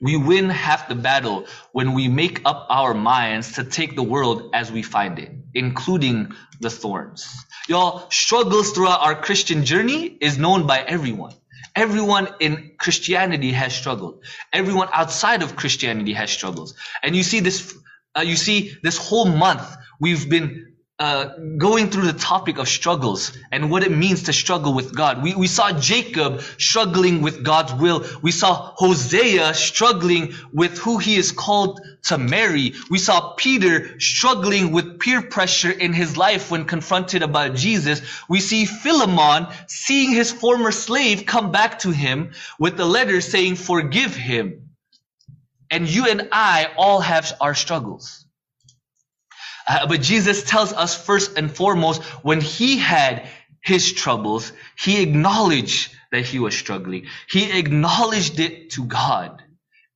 we 0.00 0.16
win 0.16 0.50
half 0.50 0.88
the 0.88 0.94
battle 0.94 1.46
when 1.72 1.92
we 1.92 2.08
make 2.08 2.42
up 2.44 2.66
our 2.68 2.94
minds 2.94 3.52
to 3.52 3.64
take 3.64 3.96
the 3.96 4.02
world 4.02 4.50
as 4.54 4.70
we 4.70 4.82
find 4.82 5.18
it, 5.18 5.32
including 5.54 6.32
the 6.60 6.70
thorns. 6.70 7.26
Y'all, 7.68 8.08
struggles 8.10 8.72
throughout 8.72 9.00
our 9.00 9.14
Christian 9.14 9.64
journey 9.64 10.06
is 10.20 10.38
known 10.38 10.66
by 10.66 10.80
everyone. 10.80 11.34
Everyone 11.74 12.28
in 12.40 12.72
Christianity 12.78 13.52
has 13.52 13.74
struggled. 13.74 14.24
Everyone 14.52 14.88
outside 14.92 15.42
of 15.42 15.56
Christianity 15.56 16.14
has 16.14 16.30
struggles. 16.30 16.74
And 17.02 17.14
you 17.14 17.22
see 17.22 17.40
this, 17.40 17.74
uh, 18.16 18.22
you 18.22 18.36
see 18.36 18.76
this 18.82 18.96
whole 18.96 19.26
month, 19.26 19.76
we've 20.00 20.28
been 20.28 20.75
uh, 20.98 21.28
going 21.58 21.90
through 21.90 22.06
the 22.06 22.18
topic 22.18 22.56
of 22.56 22.66
struggles 22.66 23.36
and 23.52 23.70
what 23.70 23.82
it 23.82 23.90
means 23.90 24.24
to 24.24 24.32
struggle 24.32 24.72
with 24.72 24.94
God. 24.94 25.22
We, 25.22 25.34
we 25.34 25.46
saw 25.46 25.78
Jacob 25.78 26.40
struggling 26.58 27.20
with 27.20 27.44
God's 27.44 27.74
will. 27.74 28.06
We 28.22 28.32
saw 28.32 28.72
Hosea 28.76 29.52
struggling 29.52 30.34
with 30.54 30.78
who 30.78 30.96
he 30.96 31.16
is 31.16 31.32
called 31.32 31.80
to 32.04 32.16
marry. 32.16 32.74
We 32.88 32.98
saw 32.98 33.34
Peter 33.34 34.00
struggling 34.00 34.72
with 34.72 34.98
peer 34.98 35.20
pressure 35.20 35.70
in 35.70 35.92
his 35.92 36.16
life 36.16 36.50
when 36.50 36.64
confronted 36.64 37.22
about 37.22 37.56
Jesus. 37.56 38.00
We 38.28 38.40
see 38.40 38.64
Philemon 38.64 39.48
seeing 39.66 40.12
his 40.12 40.32
former 40.32 40.72
slave 40.72 41.26
come 41.26 41.52
back 41.52 41.80
to 41.80 41.90
him 41.90 42.32
with 42.58 42.80
a 42.80 42.86
letter 42.86 43.20
saying, 43.20 43.56
forgive 43.56 44.16
him. 44.16 44.70
And 45.70 45.88
you 45.88 46.06
and 46.06 46.28
I 46.32 46.70
all 46.78 47.00
have 47.00 47.36
our 47.40 47.54
struggles. 47.54 48.25
Uh, 49.66 49.86
but 49.86 50.00
Jesus 50.00 50.44
tells 50.44 50.72
us 50.72 50.96
first 50.96 51.36
and 51.36 51.50
foremost, 51.50 52.02
when 52.22 52.40
he 52.40 52.78
had 52.78 53.28
his 53.60 53.92
troubles, 53.92 54.52
he 54.78 55.02
acknowledged 55.02 55.92
that 56.12 56.24
he 56.24 56.38
was 56.38 56.56
struggling. 56.56 57.06
He 57.28 57.58
acknowledged 57.58 58.38
it 58.38 58.70
to 58.70 58.84
God. 58.84 59.42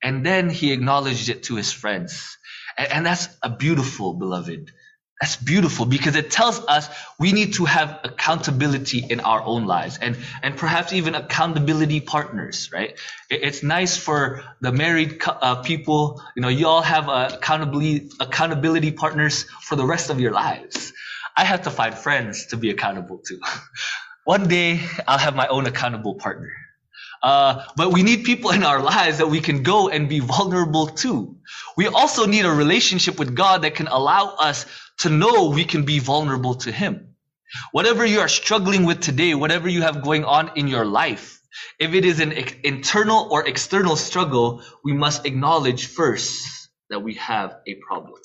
And 0.03 0.27
then 0.27 0.51
he 0.51 0.73
acknowledged 0.73 1.29
it 1.29 1.45
to 1.45 1.57
his 1.57 1.73
friends. 1.73 2.37
And, 2.77 2.93
and 2.93 3.07
that's 3.07 3.29
a 3.43 3.51
beautiful, 3.51 4.15
beloved. 4.15 4.73
That's 5.21 5.37
beautiful 5.37 5.85
because 5.85 6.17
it 6.17 6.31
tells 6.31 6.61
us 6.65 6.89
we 7.19 7.33
need 7.33 7.55
to 7.55 7.67
have 7.67 8.01
accountability 8.05 9.05
in 9.11 9.21
our 9.21 9.43
own 9.43 9.67
lives 9.67 9.99
and, 10.01 10.17
and 10.43 10.57
perhaps 10.57 10.95
even 10.95 11.15
accountability 11.15 12.01
partners, 12.01 12.71
right? 12.73 12.99
It, 13.29 13.43
it's 13.43 13.63
nice 13.63 13.99
for 13.99 14.43
the 14.63 14.73
married 14.73 15.21
uh, 15.27 15.57
people, 15.57 16.23
you 16.35 16.41
know, 16.41 16.49
you 16.49 16.67
all 16.67 16.81
have 16.81 17.11
uh, 17.11 17.29
accountability, 17.35 18.09
accountability 18.19 18.93
partners 18.93 19.45
for 19.61 19.77
the 19.77 19.85
rest 19.85 20.09
of 20.09 20.21
your 20.21 20.33
lives. 20.33 20.95
I 21.37 21.45
have 21.45 21.63
to 21.63 21.71
find 21.71 21.95
friends 21.95 22.47
to 22.47 22.57
be 22.57 22.71
accountable 22.71 23.19
to. 23.27 23.39
One 24.25 24.49
day 24.49 24.81
I'll 25.07 25.19
have 25.19 25.37
my 25.37 25.49
own 25.49 25.67
accountable 25.67 26.15
partner. 26.15 26.51
Uh, 27.23 27.65
but 27.77 27.93
we 27.93 28.03
need 28.03 28.25
people 28.25 28.51
in 28.51 28.65
our 28.65 28.81
lives 28.81 29.19
that 29.19 29.29
we 29.29 29.41
can 29.41 29.63
go 29.63 29.91
and 29.91 30.09
be 30.09 30.21
vulnerable 30.21 30.87
to. 30.87 31.37
We 31.77 31.87
also 31.87 32.27
need 32.27 32.47
a 32.47 32.51
relationship 32.51 33.19
with 33.19 33.35
God 33.35 33.63
that 33.63 33.75
can 33.75 33.89
allow 33.89 34.37
us 34.37 34.65
to 35.01 35.11
know 35.11 35.51
we 35.51 35.65
can 35.65 35.85
be 35.85 35.99
vulnerable 35.99 36.55
to 36.57 36.73
Him. 36.73 37.15
Whatever 37.73 38.05
you 38.07 38.21
are 38.21 38.29
struggling 38.29 38.85
with 38.85 39.01
today, 39.01 39.35
whatever 39.35 39.69
you 39.69 39.83
have 39.83 40.03
going 40.03 40.25
on 40.25 40.53
in 40.57 40.69
your 40.69 40.85
life, 40.85 41.41
if 41.79 41.95
it 41.95 42.05
is 42.05 42.21
an 42.21 42.33
internal 42.65 43.29
or 43.31 43.47
external 43.47 43.97
struggle, 43.97 44.63
we 44.85 44.93
must 44.93 45.27
acknowledge 45.27 45.87
first 45.87 46.69
that 46.91 47.01
we 47.01 47.15
have 47.15 47.57
a 47.67 47.75
problem. 47.87 48.21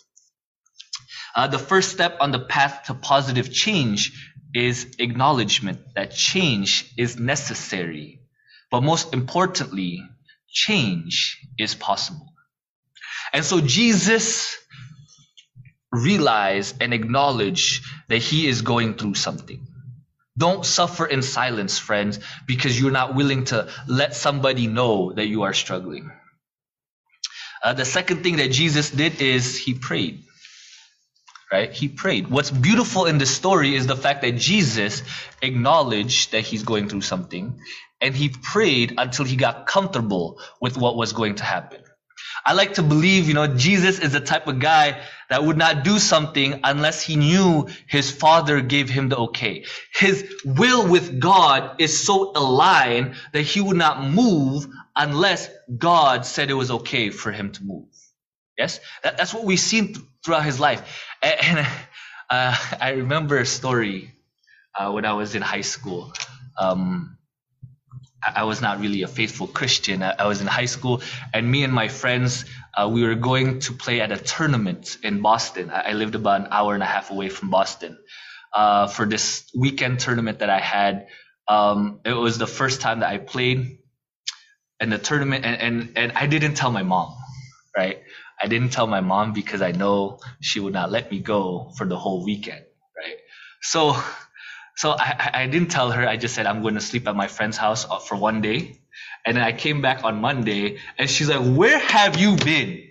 Uh, 1.36 1.48
the 1.48 1.60
first 1.60 1.92
step 1.92 2.18
on 2.22 2.32
the 2.32 2.40
path 2.40 2.84
to 2.86 2.94
positive 2.94 3.52
change 3.52 4.32
is 4.54 4.96
acknowledgement 5.00 5.80
that 5.96 6.12
change 6.12 6.94
is 6.98 7.20
necessary 7.20 8.22
but 8.72 8.82
most 8.84 9.14
importantly, 9.14 10.04
change 10.50 11.40
is 11.58 11.76
possible. 11.76 12.34
And 13.34 13.46
so 13.46 13.62
Jesus 13.62 14.58
realized 15.96 16.82
and 16.82 16.94
acknowledge 16.94 17.82
that 18.08 18.18
he 18.18 18.48
is 18.48 18.62
going 18.62 18.96
through 18.96 19.16
something. 19.16 19.66
Don't 20.38 20.66
suffer 20.66 21.06
in 21.06 21.22
silence, 21.22 21.78
friends, 21.80 22.20
because 22.46 22.80
you're 22.80 22.92
not 22.92 23.16
willing 23.16 23.46
to 23.46 23.70
let 23.88 24.16
somebody 24.16 24.68
know 24.68 25.14
that 25.14 25.28
you 25.28 25.44
are 25.44 25.54
struggling. 25.54 26.12
Uh, 27.64 27.74
the 27.74 27.86
second 27.86 28.22
thing 28.22 28.36
that 28.38 28.52
Jesus 28.52 28.92
did 28.92 29.22
is 29.22 29.58
he 29.58 29.74
prayed. 29.74 30.24
Right? 31.52 31.72
He 31.72 31.88
prayed. 31.88 32.28
What's 32.28 32.52
beautiful 32.52 33.06
in 33.06 33.18
this 33.18 33.34
story 33.34 33.76
is 33.76 33.88
the 33.88 33.96
fact 33.96 34.24
that 34.24 34.36
Jesus 34.36 35.04
acknowledged 35.42 36.32
that 36.34 36.42
he's 36.42 36.64
going 36.64 36.90
through 36.90 37.02
something 37.02 37.60
and 38.02 38.16
he 38.16 38.30
prayed 38.30 38.96
until 38.98 39.26
he 39.26 39.36
got 39.36 39.66
comfortable 39.66 40.40
with 40.60 40.76
what 40.76 40.98
was 40.98 41.14
going 41.14 41.36
to 41.36 41.44
happen. 41.44 41.85
I 42.46 42.54
like 42.54 42.76
to 42.76 42.84
believe, 42.84 43.28
you 43.28 43.34
know, 43.34 43.48
Jesus 43.48 44.00
is 44.00 44.14
the 44.14 44.22
type 44.22 44.48
of 44.48 44.60
guy 44.60 45.02
that 45.30 45.44
would 45.44 45.58
not 45.58 45.84
do 45.84 46.00
something 46.00 46.62
unless 46.64 47.02
he 47.02 47.16
knew 47.16 47.68
his 47.88 48.12
father 48.12 48.62
gave 48.62 48.90
him 48.90 49.10
the 49.10 49.18
okay. 49.18 49.66
His 49.96 50.30
will 50.46 50.88
with 50.88 51.20
God 51.20 51.82
is 51.82 52.06
so 52.06 52.34
aligned 52.36 53.16
that 53.34 53.42
he 53.44 53.62
would 53.62 53.78
not 53.78 54.04
move 54.04 54.68
unless 54.96 55.50
God 55.78 56.26
said 56.26 56.52
it 56.52 56.56
was 56.56 56.72
okay 56.72 57.10
for 57.12 57.32
him 57.32 57.52
to 57.54 57.64
move. 57.64 57.88
Yes? 58.58 58.80
That, 59.04 59.18
that's 59.18 59.34
what 59.34 59.46
we've 59.46 59.60
seen 59.60 59.94
th- 59.96 60.06
throughout 60.26 60.46
his 60.46 60.60
life. 60.60 61.04
And, 61.24 61.36
and 61.60 61.68
uh, 62.30 62.58
I 62.82 62.92
remember 62.92 63.40
a 63.40 63.46
story 63.46 64.14
uh, 64.80 64.92
when 64.92 65.06
I 65.06 65.14
was 65.14 65.36
in 65.36 65.42
high 65.42 65.62
school. 65.62 66.14
Um, 66.60 67.15
I 68.34 68.44
was 68.44 68.62
not 68.62 68.80
really 68.80 69.04
a 69.04 69.08
faithful 69.08 69.48
Christian. 69.48 70.04
I, 70.04 70.26
was 70.26 70.42
in 70.42 70.48
high 70.48 70.66
school, 70.66 71.02
and 71.34 71.50
me 71.50 71.64
and 71.64 71.74
my 71.74 71.88
friends, 71.88 72.46
uh, 72.74 72.90
we 72.92 73.04
were 73.04 73.16
going 73.16 73.60
to 73.62 73.74
play 73.74 74.02
at 74.02 74.12
a 74.12 74.18
tournament 74.18 74.98
in 75.04 75.22
Boston. 75.22 75.72
I, 75.72 75.94
lived 75.94 76.16
about 76.16 76.42
an 76.42 76.48
hour 76.52 76.74
and 76.74 76.84
a 76.84 76.86
half 76.86 77.12
away 77.12 77.30
from 77.30 77.50
Boston 77.50 77.98
uh, 78.54 78.88
for 78.88 79.06
this 79.06 79.50
weekend 79.56 80.00
tournament 80.00 80.40
that 80.40 80.50
I 80.50 80.60
had. 80.60 81.08
Um, 81.48 82.00
it 82.06 82.14
was 82.14 82.38
the 82.38 82.48
first 82.48 82.82
time 82.82 83.02
that 83.02 83.10
I 83.10 83.18
played 83.18 83.78
in 84.80 84.90
the 84.90 84.98
tournament, 84.98 85.46
and, 85.46 85.62
and, 85.62 85.98
and 85.98 86.12
I 86.16 86.28
didn't 86.28 86.56
tell 86.56 86.72
my 86.72 86.84
mom, 86.84 87.16
right? 87.78 88.02
I 88.42 88.48
didn't 88.48 88.70
tell 88.70 88.88
my 88.88 89.02
mom 89.02 89.34
because 89.34 89.62
I 89.62 89.72
know 89.72 90.20
she 90.42 90.60
would 90.60 90.74
not 90.74 90.92
let 90.92 91.12
me 91.12 91.20
go 91.20 91.72
for 91.78 91.86
the 91.86 91.98
whole 91.98 92.26
weekend, 92.26 92.66
right? 92.98 93.18
So 93.62 93.96
so 94.76 94.92
I, 94.92 95.32
I 95.34 95.48
didn't 95.48 95.70
tell 95.70 95.92
her. 95.92 96.08
I 96.08 96.18
just 96.18 96.36
said 96.36 96.46
I'm 96.46 96.62
going 96.62 96.76
to 96.76 96.82
sleep 96.82 97.08
at 97.08 97.16
my 97.16 97.28
friend's 97.28 97.58
house 97.58 97.86
uh, 97.90 98.00
for 98.00 98.16
one 98.16 98.42
day. 98.42 98.80
And 99.26 99.38
then 99.38 99.44
I 99.44 99.54
came 99.54 99.82
back 99.82 100.04
on 100.04 100.22
Monday 100.22 100.80
and 100.98 101.10
she's 101.10 101.30
like, 101.30 101.42
where 101.58 101.80
have 101.80 102.18
you 102.18 102.36
been? 102.36 102.84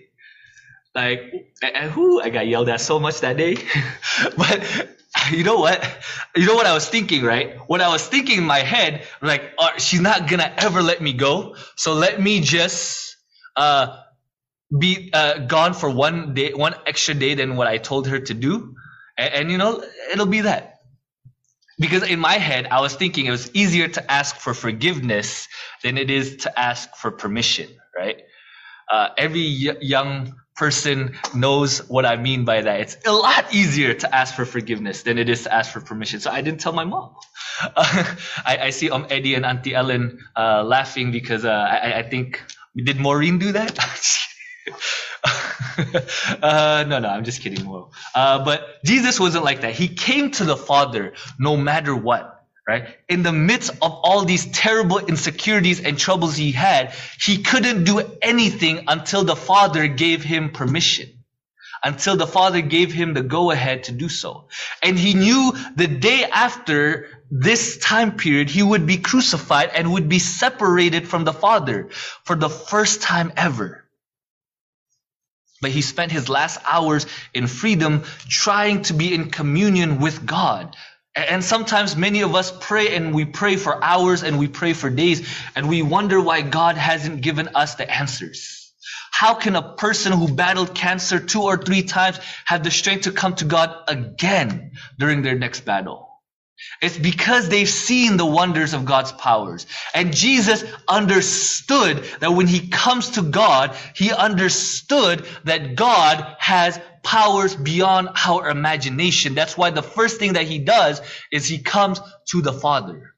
Like, 0.93 1.51
and 1.61 1.91
who? 1.91 2.21
I 2.21 2.29
got 2.29 2.47
yelled 2.47 2.69
at 2.69 2.81
so 2.81 2.99
much 2.99 3.21
that 3.21 3.37
day. 3.37 3.57
but 4.37 4.87
you 5.31 5.43
know 5.43 5.57
what? 5.57 5.85
You 6.35 6.45
know 6.45 6.55
what 6.55 6.65
I 6.65 6.73
was 6.73 6.87
thinking, 6.87 7.23
right? 7.23 7.57
What 7.67 7.81
I 7.81 7.89
was 7.89 8.05
thinking 8.07 8.39
in 8.39 8.45
my 8.45 8.59
head, 8.59 9.05
like, 9.21 9.53
oh, 9.57 9.71
she's 9.77 10.01
not 10.01 10.29
gonna 10.29 10.51
ever 10.57 10.81
let 10.81 11.01
me 11.01 11.13
go. 11.13 11.55
So 11.75 11.93
let 11.93 12.21
me 12.21 12.41
just 12.41 13.17
uh, 13.55 13.97
be 14.77 15.11
uh, 15.13 15.39
gone 15.39 15.73
for 15.73 15.89
one 15.89 16.33
day, 16.33 16.53
one 16.53 16.75
extra 16.85 17.13
day 17.13 17.35
than 17.35 17.55
what 17.55 17.67
I 17.67 17.77
told 17.77 18.07
her 18.07 18.19
to 18.19 18.33
do, 18.33 18.75
and, 19.17 19.33
and 19.33 19.51
you 19.51 19.57
know, 19.57 19.83
it'll 20.11 20.25
be 20.25 20.41
that. 20.41 20.74
Because 21.79 22.03
in 22.03 22.19
my 22.19 22.33
head, 22.33 22.67
I 22.71 22.81
was 22.81 22.95
thinking 22.95 23.25
it 23.25 23.31
was 23.31 23.51
easier 23.53 23.87
to 23.87 24.11
ask 24.11 24.37
for 24.37 24.53
forgiveness 24.53 25.47
than 25.83 25.97
it 25.97 26.09
is 26.09 26.37
to 26.37 26.59
ask 26.59 26.95
for 26.95 27.11
permission, 27.11 27.67
right? 27.95 28.21
Uh, 28.89 29.09
every 29.17 29.41
y- 29.67 29.77
young 29.81 30.35
person 30.55 31.17
knows 31.33 31.79
what 31.89 32.05
I 32.05 32.15
mean 32.15 32.45
by 32.45 32.61
that. 32.61 32.79
It's 32.79 32.97
a 33.05 33.11
lot 33.11 33.53
easier 33.53 33.93
to 33.93 34.15
ask 34.15 34.35
for 34.35 34.45
forgiveness 34.45 35.03
than 35.03 35.17
it 35.17 35.29
is 35.29 35.43
to 35.43 35.53
ask 35.53 35.71
for 35.71 35.81
permission. 35.81 36.19
So 36.21 36.31
I 36.31 36.41
didn't 36.41 36.61
tell 36.61 36.71
my 36.73 36.85
mom. 36.85 37.15
I, 37.75 38.57
I, 38.63 38.69
see 38.69 38.89
um 38.89 39.07
Eddie 39.09 39.35
and 39.35 39.45
Auntie 39.45 39.73
Ellen 39.73 40.19
uh, 40.35 40.63
laughing 40.63 41.11
because 41.11 41.45
uh, 41.45 41.49
I, 41.51 41.99
I, 41.99 42.03
think 42.03 42.41
did 42.75 42.99
Maureen 42.99 43.39
do 43.39 43.53
that? 43.53 43.79
uh, 46.41 46.85
no, 46.87 46.99
no, 46.99 47.09
I'm 47.09 47.23
just 47.23 47.41
kidding. 47.41 47.67
Uh, 48.13 48.43
but 48.45 48.83
Jesus 48.83 49.19
wasn't 49.19 49.43
like 49.43 49.61
that. 49.61 49.73
He 49.73 49.87
came 49.87 50.31
to 50.31 50.45
the 50.45 50.57
Father 50.57 51.13
no 51.39 51.57
matter 51.57 51.95
what. 51.95 52.31
Right? 52.67 52.87
In 53.07 53.21
the 53.21 53.31
midst 53.31 53.69
of 53.69 53.91
all 54.03 54.25
these 54.25 54.47
terrible 54.47 54.97
insecurities 54.97 55.81
and 55.81 55.99
troubles 55.99 56.35
he 56.35 56.51
had, 56.51 56.95
he 57.21 57.43
couldn't 57.43 57.83
do 57.83 58.01
anything 58.23 58.85
until 58.87 59.23
the 59.23 59.35
Father 59.35 59.87
gave 59.87 60.23
him 60.23 60.49
permission. 60.49 61.09
Until 61.83 62.17
the 62.17 62.25
Father 62.25 62.61
gave 62.61 62.91
him 62.91 63.13
the 63.13 63.21
go 63.21 63.51
ahead 63.51 63.83
to 63.83 63.91
do 63.91 64.09
so. 64.09 64.47
And 64.81 64.97
he 64.97 65.13
knew 65.13 65.53
the 65.75 65.85
day 65.85 66.23
after 66.23 67.07
this 67.29 67.77
time 67.77 68.17
period, 68.17 68.49
he 68.49 68.63
would 68.63 68.87
be 68.87 68.97
crucified 68.97 69.69
and 69.75 69.93
would 69.93 70.09
be 70.09 70.17
separated 70.17 71.07
from 71.07 71.23
the 71.23 71.33
Father 71.33 71.89
for 72.23 72.35
the 72.35 72.49
first 72.49 73.03
time 73.03 73.31
ever. 73.37 73.84
But 75.61 75.71
he 75.71 75.81
spent 75.81 76.11
his 76.11 76.29
last 76.29 76.59
hours 76.69 77.05
in 77.33 77.47
freedom 77.47 78.03
trying 78.27 78.83
to 78.83 78.93
be 78.93 79.13
in 79.13 79.31
communion 79.31 79.99
with 79.99 80.25
God. 80.25 80.75
And 81.15 81.43
sometimes 81.43 81.95
many 81.95 82.21
of 82.21 82.35
us 82.35 82.51
pray 82.51 82.95
and 82.95 83.13
we 83.13 83.23
pray 83.23 83.55
for 83.55 83.81
hours 83.81 84.23
and 84.23 84.37
we 84.37 84.49
pray 84.49 84.73
for 84.73 84.89
days 84.89 85.27
and 85.55 85.69
we 85.69 85.81
wonder 85.81 86.19
why 86.19 86.41
God 86.41 86.75
hasn't 86.75 87.21
given 87.21 87.49
us 87.55 87.75
the 87.75 87.89
answers. 87.89 88.73
How 89.11 89.33
can 89.33 89.55
a 89.55 89.75
person 89.75 90.11
who 90.11 90.27
battled 90.27 90.75
cancer 90.75 91.21
two 91.21 91.43
or 91.43 91.55
three 91.55 91.83
times 91.83 92.19
have 92.43 92.63
the 92.63 92.71
strength 92.71 93.03
to 93.03 93.11
come 93.11 93.33
to 93.35 93.45
God 93.45 93.73
again 93.87 94.73
during 94.99 95.21
their 95.21 95.39
next 95.39 95.61
battle? 95.61 96.14
It's 96.81 96.97
because 96.97 97.49
they've 97.49 97.69
seen 97.69 98.17
the 98.17 98.25
wonders 98.25 98.73
of 98.73 98.85
God's 98.85 99.11
powers. 99.11 99.65
And 99.93 100.13
Jesus 100.13 100.63
understood 100.87 102.03
that 102.19 102.31
when 102.31 102.47
he 102.47 102.67
comes 102.67 103.11
to 103.11 103.21
God, 103.21 103.75
he 103.95 104.11
understood 104.11 105.25
that 105.45 105.75
God 105.75 106.35
has 106.39 106.79
powers 107.01 107.55
beyond 107.55 108.09
our 108.27 108.49
imagination. 108.49 109.35
That's 109.35 109.57
why 109.57 109.69
the 109.69 109.83
first 109.83 110.19
thing 110.19 110.33
that 110.33 110.47
he 110.47 110.59
does 110.59 111.01
is 111.31 111.47
he 111.47 111.59
comes 111.59 111.99
to 112.29 112.41
the 112.41 112.53
Father. 112.53 113.14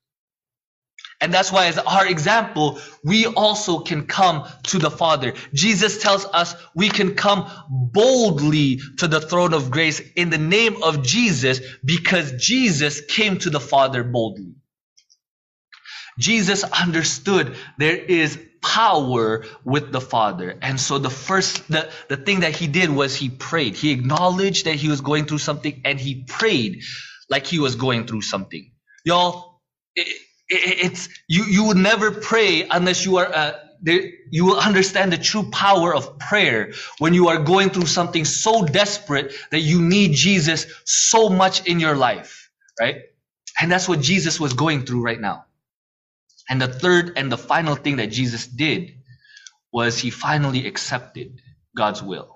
And 1.19 1.33
that's 1.33 1.51
why, 1.51 1.65
as 1.65 1.79
our 1.79 2.05
example, 2.05 2.79
we 3.03 3.25
also 3.25 3.79
can 3.79 4.05
come 4.05 4.47
to 4.63 4.77
the 4.77 4.91
Father. 4.91 5.33
Jesus 5.51 6.01
tells 6.01 6.25
us 6.25 6.55
we 6.75 6.89
can 6.89 7.15
come 7.15 7.49
boldly 7.69 8.79
to 8.99 9.07
the 9.07 9.19
throne 9.19 9.53
of 9.53 9.71
grace 9.71 9.99
in 10.15 10.29
the 10.29 10.37
name 10.37 10.83
of 10.83 11.01
Jesus 11.01 11.59
because 11.83 12.33
Jesus 12.33 13.01
came 13.01 13.39
to 13.39 13.49
the 13.49 13.59
Father 13.59 14.03
boldly. 14.03 14.53
Jesus 16.19 16.63
understood 16.63 17.55
there 17.77 17.97
is 17.97 18.39
power 18.61 19.43
with 19.63 19.91
the 19.91 20.01
Father. 20.01 20.55
And 20.61 20.79
so 20.79 20.99
the 20.99 21.09
first, 21.09 21.67
the, 21.67 21.89
the 22.09 22.17
thing 22.17 22.41
that 22.41 22.55
he 22.55 22.67
did 22.67 22.89
was 22.89 23.15
he 23.15 23.29
prayed. 23.29 23.75
He 23.75 23.91
acknowledged 23.91 24.65
that 24.65 24.75
he 24.75 24.87
was 24.87 25.01
going 25.01 25.25
through 25.25 25.39
something 25.39 25.81
and 25.85 25.99
he 25.99 26.25
prayed 26.27 26.83
like 27.29 27.47
he 27.47 27.59
was 27.59 27.75
going 27.75 28.05
through 28.05 28.21
something. 28.21 28.71
Y'all, 29.03 29.61
it, 29.95 30.07
it's 30.49 31.09
you 31.27 31.43
you 31.45 31.65
would 31.65 31.77
never 31.77 32.11
pray 32.11 32.67
unless 32.69 33.05
you 33.05 33.17
are 33.17 33.33
uh, 33.33 33.53
there, 33.81 34.01
you 34.29 34.45
will 34.45 34.59
understand 34.59 35.11
the 35.13 35.17
true 35.17 35.49
power 35.51 35.93
of 35.93 36.19
prayer 36.19 36.73
when 36.99 37.13
you 37.13 37.29
are 37.29 37.39
going 37.39 37.69
through 37.69 37.85
something 37.87 38.25
so 38.25 38.65
desperate 38.65 39.33
that 39.51 39.59
you 39.59 39.81
need 39.81 40.13
Jesus 40.13 40.67
so 40.85 41.29
much 41.29 41.65
in 41.67 41.79
your 41.79 41.95
life, 41.95 42.49
right? 42.79 43.03
And 43.59 43.71
that's 43.71 43.87
what 43.87 44.01
Jesus 44.01 44.39
was 44.39 44.53
going 44.53 44.85
through 44.85 45.03
right 45.03 45.19
now. 45.19 45.45
And 46.49 46.61
the 46.61 46.67
third 46.67 47.13
and 47.17 47.31
the 47.31 47.37
final 47.37 47.75
thing 47.75 47.97
that 47.97 48.07
Jesus 48.07 48.47
did 48.47 48.95
was 49.71 49.97
he 49.99 50.09
finally 50.09 50.65
accepted 50.65 51.41
God's 51.75 52.01
will. 52.01 52.33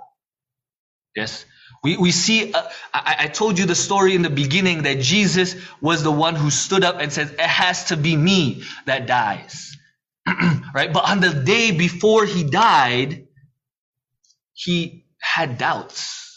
Yes, 1.15 1.45
we, 1.83 1.97
we 1.97 2.11
see, 2.11 2.53
uh, 2.53 2.63
I, 2.93 3.15
I 3.21 3.27
told 3.27 3.59
you 3.59 3.65
the 3.65 3.75
story 3.75 4.15
in 4.15 4.21
the 4.23 4.29
beginning 4.29 4.83
that 4.83 4.99
Jesus 5.01 5.55
was 5.81 6.03
the 6.03 6.11
one 6.11 6.35
who 6.35 6.51
stood 6.51 6.83
up 6.83 6.99
and 6.99 7.11
said, 7.13 7.31
It 7.33 7.41
has 7.41 7.85
to 7.85 7.97
be 7.97 8.15
me 8.15 8.63
that 8.85 9.07
dies. 9.07 9.77
right? 10.75 10.93
But 10.93 11.09
on 11.09 11.21
the 11.21 11.33
day 11.33 11.71
before 11.71 12.25
he 12.25 12.43
died, 12.43 13.27
he 14.53 15.05
had 15.21 15.57
doubts. 15.57 16.30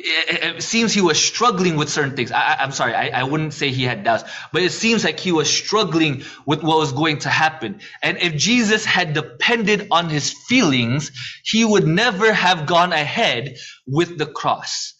It, 0.00 0.62
seems 0.62 0.92
he 0.92 1.00
was 1.00 1.22
struggling 1.22 1.76
with 1.76 1.88
certain 1.88 2.14
things. 2.14 2.30
I, 2.32 2.62
am 2.62 2.72
sorry, 2.72 2.94
I, 2.94 3.20
I 3.20 3.22
wouldn't 3.24 3.52
say 3.52 3.70
he 3.70 3.84
had 3.84 4.04
doubts, 4.04 4.24
but 4.52 4.62
it 4.62 4.72
seems 4.72 5.04
like 5.04 5.18
he 5.18 5.32
was 5.32 5.50
struggling 5.50 6.22
with 6.46 6.62
what 6.62 6.78
was 6.78 6.92
going 6.92 7.18
to 7.20 7.28
happen. 7.28 7.80
And 8.02 8.18
if 8.18 8.36
Jesus 8.36 8.84
had 8.84 9.14
depended 9.14 9.88
on 9.90 10.08
his 10.08 10.32
feelings, 10.32 11.10
he 11.44 11.64
would 11.64 11.86
never 11.86 12.32
have 12.32 12.66
gone 12.66 12.92
ahead 12.92 13.56
with 13.86 14.18
the 14.18 14.26
cross. 14.26 14.94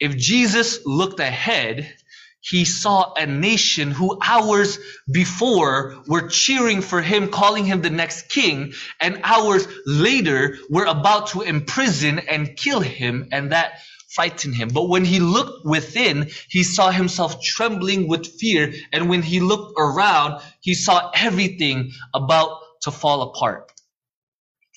If 0.00 0.16
Jesus 0.16 0.86
looked 0.86 1.20
ahead, 1.20 1.92
he 2.40 2.64
saw 2.64 3.12
a 3.14 3.26
nation 3.26 3.90
who 3.90 4.18
hours 4.22 4.78
before 5.10 6.02
were 6.06 6.28
cheering 6.28 6.80
for 6.80 7.02
him, 7.02 7.28
calling 7.28 7.64
him 7.64 7.82
the 7.82 7.90
next 7.90 8.30
king, 8.30 8.72
and 9.00 9.20
hours 9.24 9.66
later 9.84 10.56
were 10.70 10.86
about 10.86 11.28
to 11.28 11.42
imprison 11.42 12.20
and 12.20 12.56
kill 12.56 12.80
him, 12.80 13.28
and 13.32 13.52
that 13.52 13.80
frighten 14.14 14.52
him. 14.52 14.70
But 14.72 14.88
when 14.88 15.04
he 15.04 15.20
looked 15.20 15.66
within, 15.66 16.30
he 16.48 16.62
saw 16.64 16.90
himself 16.90 17.42
trembling 17.42 18.08
with 18.08 18.26
fear. 18.40 18.72
And 18.92 19.08
when 19.10 19.22
he 19.22 19.40
looked 19.40 19.74
around, 19.78 20.42
he 20.60 20.74
saw 20.74 21.10
everything 21.14 21.92
about 22.14 22.60
to 22.82 22.90
fall 22.90 23.22
apart. 23.22 23.72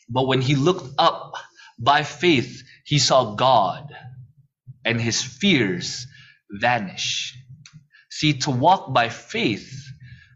But 0.10 0.28
when 0.28 0.42
he 0.42 0.56
looked 0.56 0.94
up 0.98 1.34
by 1.80 2.04
faith, 2.04 2.64
he 2.86 3.00
saw 3.00 3.36
God 3.36 3.88
and 4.86 5.00
his 5.02 5.22
fears 5.22 6.08
vanish. 6.52 7.36
See, 8.12 8.34
to 8.40 8.52
walk 8.52 8.94
by 8.94 9.10
faith 9.10 9.72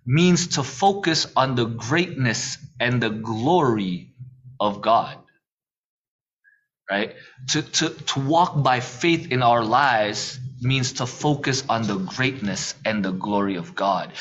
means 0.06 0.50
to 0.50 0.64
focus 0.64 1.28
on 1.36 1.56
the 1.56 1.66
greatness 1.66 2.58
and 2.80 3.02
the 3.02 3.10
glory 3.12 4.14
of 4.60 4.82
God 4.82 5.20
right? 6.90 7.16
To, 7.50 7.62
to, 7.62 7.90
to 7.90 8.20
walk 8.20 8.62
by 8.62 8.80
faith 8.80 9.32
in 9.32 9.42
our 9.42 9.64
lives 9.64 10.40
means 10.62 10.94
to 10.94 11.06
focus 11.06 11.64
on 11.68 11.88
the 11.88 11.98
greatness 11.98 12.76
and 12.86 13.04
the 13.04 13.12
glory 13.12 13.56
of 13.56 13.76
God. 13.76 14.12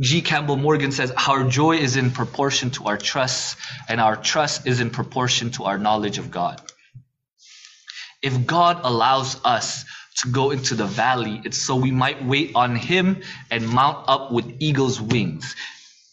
G. 0.00 0.22
Campbell 0.22 0.56
Morgan 0.56 0.92
says, 0.92 1.12
Our 1.28 1.48
joy 1.48 1.76
is 1.76 1.96
in 1.96 2.12
proportion 2.12 2.70
to 2.72 2.84
our 2.84 2.96
trust, 2.96 3.56
and 3.88 4.00
our 4.00 4.16
trust 4.16 4.66
is 4.66 4.80
in 4.80 4.90
proportion 4.90 5.50
to 5.52 5.64
our 5.64 5.78
knowledge 5.78 6.18
of 6.18 6.30
God. 6.30 6.62
If 8.22 8.46
God 8.46 8.80
allows 8.84 9.40
us 9.44 9.84
to 10.22 10.30
go 10.30 10.50
into 10.50 10.74
the 10.74 10.86
valley, 10.86 11.40
it's 11.44 11.58
so 11.58 11.76
we 11.76 11.90
might 11.90 12.24
wait 12.24 12.52
on 12.54 12.76
Him 12.76 13.22
and 13.50 13.68
mount 13.68 14.08
up 14.08 14.32
with 14.32 14.56
eagle's 14.60 15.00
wings 15.00 15.54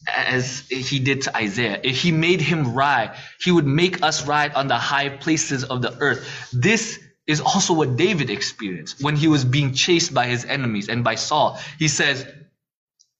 as 0.08 0.68
he 0.68 1.00
did 1.00 1.24
to 1.24 1.36
Isaiah. 1.36 1.80
If 1.84 2.02
he 2.02 2.12
made 2.12 2.42
him 2.42 2.74
ride, 2.74 3.16
he 3.40 3.52
would 3.52 3.66
make 3.66 4.04
us 4.04 4.26
ride 4.28 4.54
on 4.54 4.68
the 4.68 4.78
high 4.78 5.10
places 5.10 5.64
of 5.64 5.82
the 5.82 5.98
earth. 6.00 6.50
This 6.54 7.00
is 7.28 7.42
also 7.42 7.74
what 7.74 7.96
David 7.96 8.30
experienced 8.30 9.02
when 9.02 9.16
he 9.16 9.28
was 9.28 9.44
being 9.46 9.74
chased 9.74 10.14
by 10.14 10.28
his 10.28 10.46
enemies 10.46 10.90
and 10.90 11.04
by 11.04 11.16
Saul. 11.16 11.60
He 11.80 11.88
says 11.88 12.26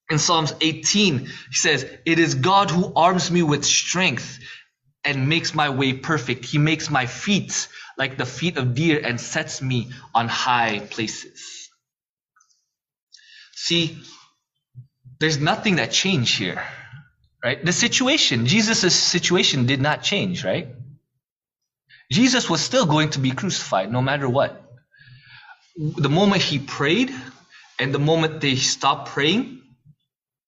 in 0.10 0.20
Psalms 0.20 0.54
18, 0.62 1.20
he 1.20 1.30
says, 1.52 1.86
It 2.06 2.20
is 2.20 2.36
God 2.36 2.70
who 2.70 2.94
arms 2.96 3.32
me 3.32 3.42
with 3.42 3.66
strength 3.66 4.40
and 5.04 5.28
makes 5.28 5.56
my 5.56 5.70
way 5.70 5.94
perfect. 5.94 6.46
He 6.46 6.58
makes 6.58 6.90
my 6.90 7.08
feet 7.08 7.68
like 7.98 8.18
the 8.18 8.26
feet 8.26 8.58
of 8.58 8.76
deer 8.76 9.02
and 9.04 9.20
sets 9.20 9.62
me 9.62 9.90
on 10.14 10.28
high 10.28 10.80
places. 10.80 11.70
See, 13.54 13.98
there's 15.20 15.40
nothing 15.40 15.78
that 15.78 15.92
changed 15.92 16.38
here, 16.38 16.64
right? 17.44 17.64
The 17.64 17.74
situation, 17.74 18.48
Jesus' 18.48 18.96
situation 18.96 19.66
did 19.66 19.82
not 19.82 20.04
change, 20.04 20.44
right? 20.46 20.70
Jesus 22.12 22.50
was 22.50 22.62
still 22.62 22.86
going 22.86 23.12
to 23.12 23.20
be 23.20 23.32
crucified 23.32 23.92
no 23.92 24.02
matter 24.02 24.30
what. 24.30 24.62
The 25.78 26.10
moment 26.10 26.42
he 26.42 26.60
prayed 26.60 27.14
And 27.80 27.94
the 27.94 28.00
moment 28.00 28.42
they 28.42 28.56
stopped 28.56 29.10
praying, 29.10 29.62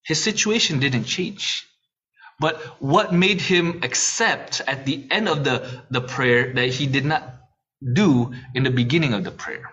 his 0.04 0.24
situation 0.24 0.80
didn't 0.80 1.06
change. 1.06 1.68
But 2.40 2.58
what 2.82 3.14
made 3.14 3.42
him 3.42 3.82
accept 3.84 4.62
at 4.68 4.86
the 4.86 5.08
end 5.12 5.28
of 5.28 5.44
the, 5.44 5.84
the 5.90 6.02
prayer 6.02 6.54
that 6.54 6.70
he 6.70 6.88
did 6.88 7.06
not 7.06 7.24
do 7.82 8.34
in 8.54 8.64
the 8.64 8.70
beginning 8.70 9.14
of 9.14 9.24
the 9.24 9.32
prayer? 9.32 9.72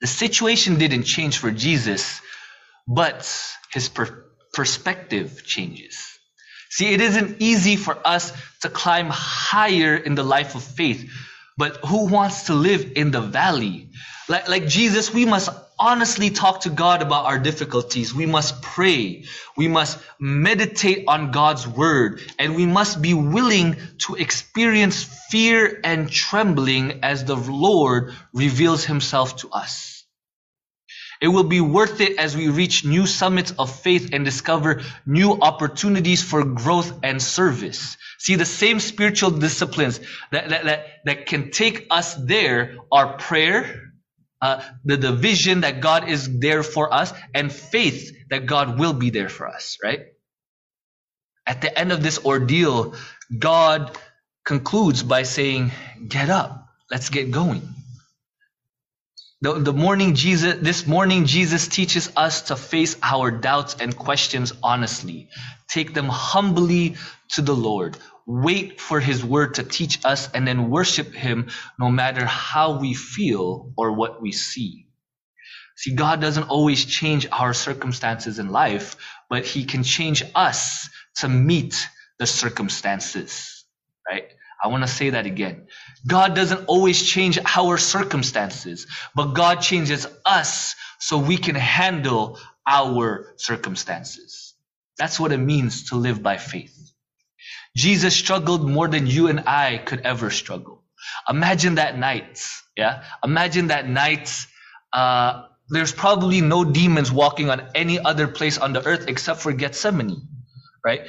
The 0.00 0.06
situation 0.06 0.78
didn't 0.78 1.04
change 1.04 1.38
for 1.38 1.50
Jesus, 1.50 2.20
but 2.86 3.30
his 3.72 3.88
per- 3.88 4.24
perspective 4.52 5.42
changes. 5.44 6.18
See, 6.70 6.92
it 6.92 7.00
isn't 7.00 7.36
easy 7.40 7.76
for 7.76 7.96
us 8.04 8.32
to 8.62 8.68
climb 8.68 9.08
higher 9.10 9.96
in 9.96 10.14
the 10.14 10.24
life 10.24 10.54
of 10.54 10.62
faith, 10.62 11.10
but 11.56 11.76
who 11.84 12.08
wants 12.08 12.44
to 12.46 12.54
live 12.54 12.92
in 12.96 13.10
the 13.10 13.20
valley? 13.20 13.90
Like, 14.28 14.48
like 14.48 14.66
Jesus, 14.66 15.12
we 15.12 15.24
must 15.24 15.50
honestly 15.78 16.30
talk 16.30 16.62
to 16.62 16.70
God 16.70 17.02
about 17.02 17.26
our 17.26 17.38
difficulties. 17.38 18.14
We 18.14 18.26
must 18.26 18.62
pray. 18.62 19.24
We 19.56 19.68
must 19.68 19.98
meditate 20.18 21.04
on 21.08 21.30
God's 21.30 21.66
word. 21.66 22.20
And 22.38 22.56
we 22.56 22.66
must 22.66 23.02
be 23.02 23.14
willing 23.14 23.76
to 24.06 24.14
experience 24.14 25.04
fear 25.30 25.80
and 25.84 26.10
trembling 26.10 27.00
as 27.04 27.24
the 27.24 27.36
Lord 27.36 28.14
reveals 28.32 28.84
himself 28.84 29.36
to 29.38 29.50
us. 29.50 30.03
It 31.24 31.28
will 31.28 31.44
be 31.44 31.62
worth 31.62 32.02
it 32.02 32.18
as 32.18 32.36
we 32.36 32.48
reach 32.48 32.84
new 32.84 33.06
summits 33.06 33.50
of 33.58 33.74
faith 33.74 34.10
and 34.12 34.26
discover 34.26 34.82
new 35.06 35.32
opportunities 35.32 36.22
for 36.22 36.44
growth 36.44 36.92
and 37.02 37.22
service. 37.22 37.96
See, 38.18 38.34
the 38.34 38.44
same 38.44 38.78
spiritual 38.78 39.30
disciplines 39.30 40.00
that, 40.32 40.50
that, 40.50 40.64
that, 40.66 40.86
that 41.06 41.24
can 41.24 41.50
take 41.50 41.86
us 41.90 42.14
there 42.14 42.76
are 42.92 43.16
prayer, 43.16 43.92
uh, 44.42 44.60
the, 44.84 44.98
the 44.98 45.12
vision 45.12 45.62
that 45.62 45.80
God 45.80 46.10
is 46.10 46.40
there 46.40 46.62
for 46.62 46.92
us, 46.92 47.10
and 47.34 47.50
faith 47.50 48.14
that 48.28 48.44
God 48.44 48.78
will 48.78 48.92
be 48.92 49.08
there 49.08 49.30
for 49.30 49.48
us, 49.48 49.78
right? 49.82 50.00
At 51.46 51.62
the 51.62 51.78
end 51.78 51.90
of 51.90 52.02
this 52.02 52.22
ordeal, 52.22 52.96
God 53.38 53.96
concludes 54.44 55.02
by 55.02 55.22
saying, 55.22 55.72
Get 56.06 56.28
up, 56.28 56.68
let's 56.90 57.08
get 57.08 57.30
going. 57.30 57.73
The, 59.44 59.58
the 59.58 59.74
morning 59.74 60.14
Jesus, 60.14 60.56
this 60.62 60.86
morning, 60.86 61.26
Jesus 61.26 61.68
teaches 61.68 62.10
us 62.16 62.40
to 62.48 62.56
face 62.56 62.96
our 63.02 63.30
doubts 63.30 63.76
and 63.78 63.94
questions 63.94 64.54
honestly. 64.62 65.28
Take 65.68 65.92
them 65.92 66.06
humbly 66.08 66.96
to 67.32 67.42
the 67.42 67.54
Lord. 67.54 67.98
Wait 68.24 68.80
for 68.80 69.00
His 69.00 69.22
word 69.22 69.56
to 69.56 69.62
teach 69.62 70.02
us 70.02 70.30
and 70.32 70.48
then 70.48 70.70
worship 70.70 71.12
Him 71.12 71.50
no 71.78 71.90
matter 71.90 72.24
how 72.24 72.78
we 72.78 72.94
feel 72.94 73.74
or 73.76 73.92
what 73.92 74.22
we 74.22 74.32
see. 74.32 74.86
See, 75.76 75.94
God 75.94 76.22
doesn't 76.22 76.48
always 76.48 76.86
change 76.86 77.26
our 77.30 77.52
circumstances 77.52 78.38
in 78.38 78.48
life, 78.48 78.96
but 79.28 79.44
He 79.44 79.66
can 79.66 79.82
change 79.82 80.22
us 80.34 80.88
to 81.18 81.28
meet 81.28 81.86
the 82.18 82.26
circumstances? 82.26 83.53
I 84.64 84.68
want 84.68 84.84
to 84.84 84.88
say 84.88 85.12
that 85.12 85.26
again. 85.26 85.68
God 86.08 86.36
doesn't 86.36 86.66
always 86.66 87.02
change 87.04 87.38
our 87.56 87.78
circumstances, 87.78 88.88
but 89.16 89.34
God 89.34 89.62
changes 89.62 90.08
us 90.26 90.76
so 91.00 91.18
we 91.18 91.38
can 91.38 91.56
handle 91.56 92.40
our 92.68 93.34
circumstances. 93.38 94.54
That's 94.98 95.20
what 95.20 95.32
it 95.32 95.38
means 95.38 95.90
to 95.90 95.96
live 95.96 96.22
by 96.22 96.38
faith. 96.38 96.76
Jesus 97.76 98.16
struggled 98.16 98.68
more 98.68 98.88
than 98.88 99.06
you 99.06 99.28
and 99.28 99.42
I 99.48 99.78
could 99.78 100.02
ever 100.02 100.30
struggle. 100.30 100.84
Imagine 101.30 101.76
that 101.76 101.98
night. 101.98 102.44
Yeah. 102.76 103.04
Imagine 103.24 103.68
that 103.68 103.88
night. 103.88 104.34
Uh, 104.92 105.46
there's 105.70 105.92
probably 105.92 106.40
no 106.42 106.64
demons 106.64 107.12
walking 107.12 107.50
on 107.50 107.68
any 107.74 108.00
other 108.00 108.28
place 108.28 108.58
on 108.58 108.74
the 108.74 108.86
earth 108.86 109.06
except 109.08 109.40
for 109.42 109.52
Gethsemane 109.52 110.22
right? 110.84 111.02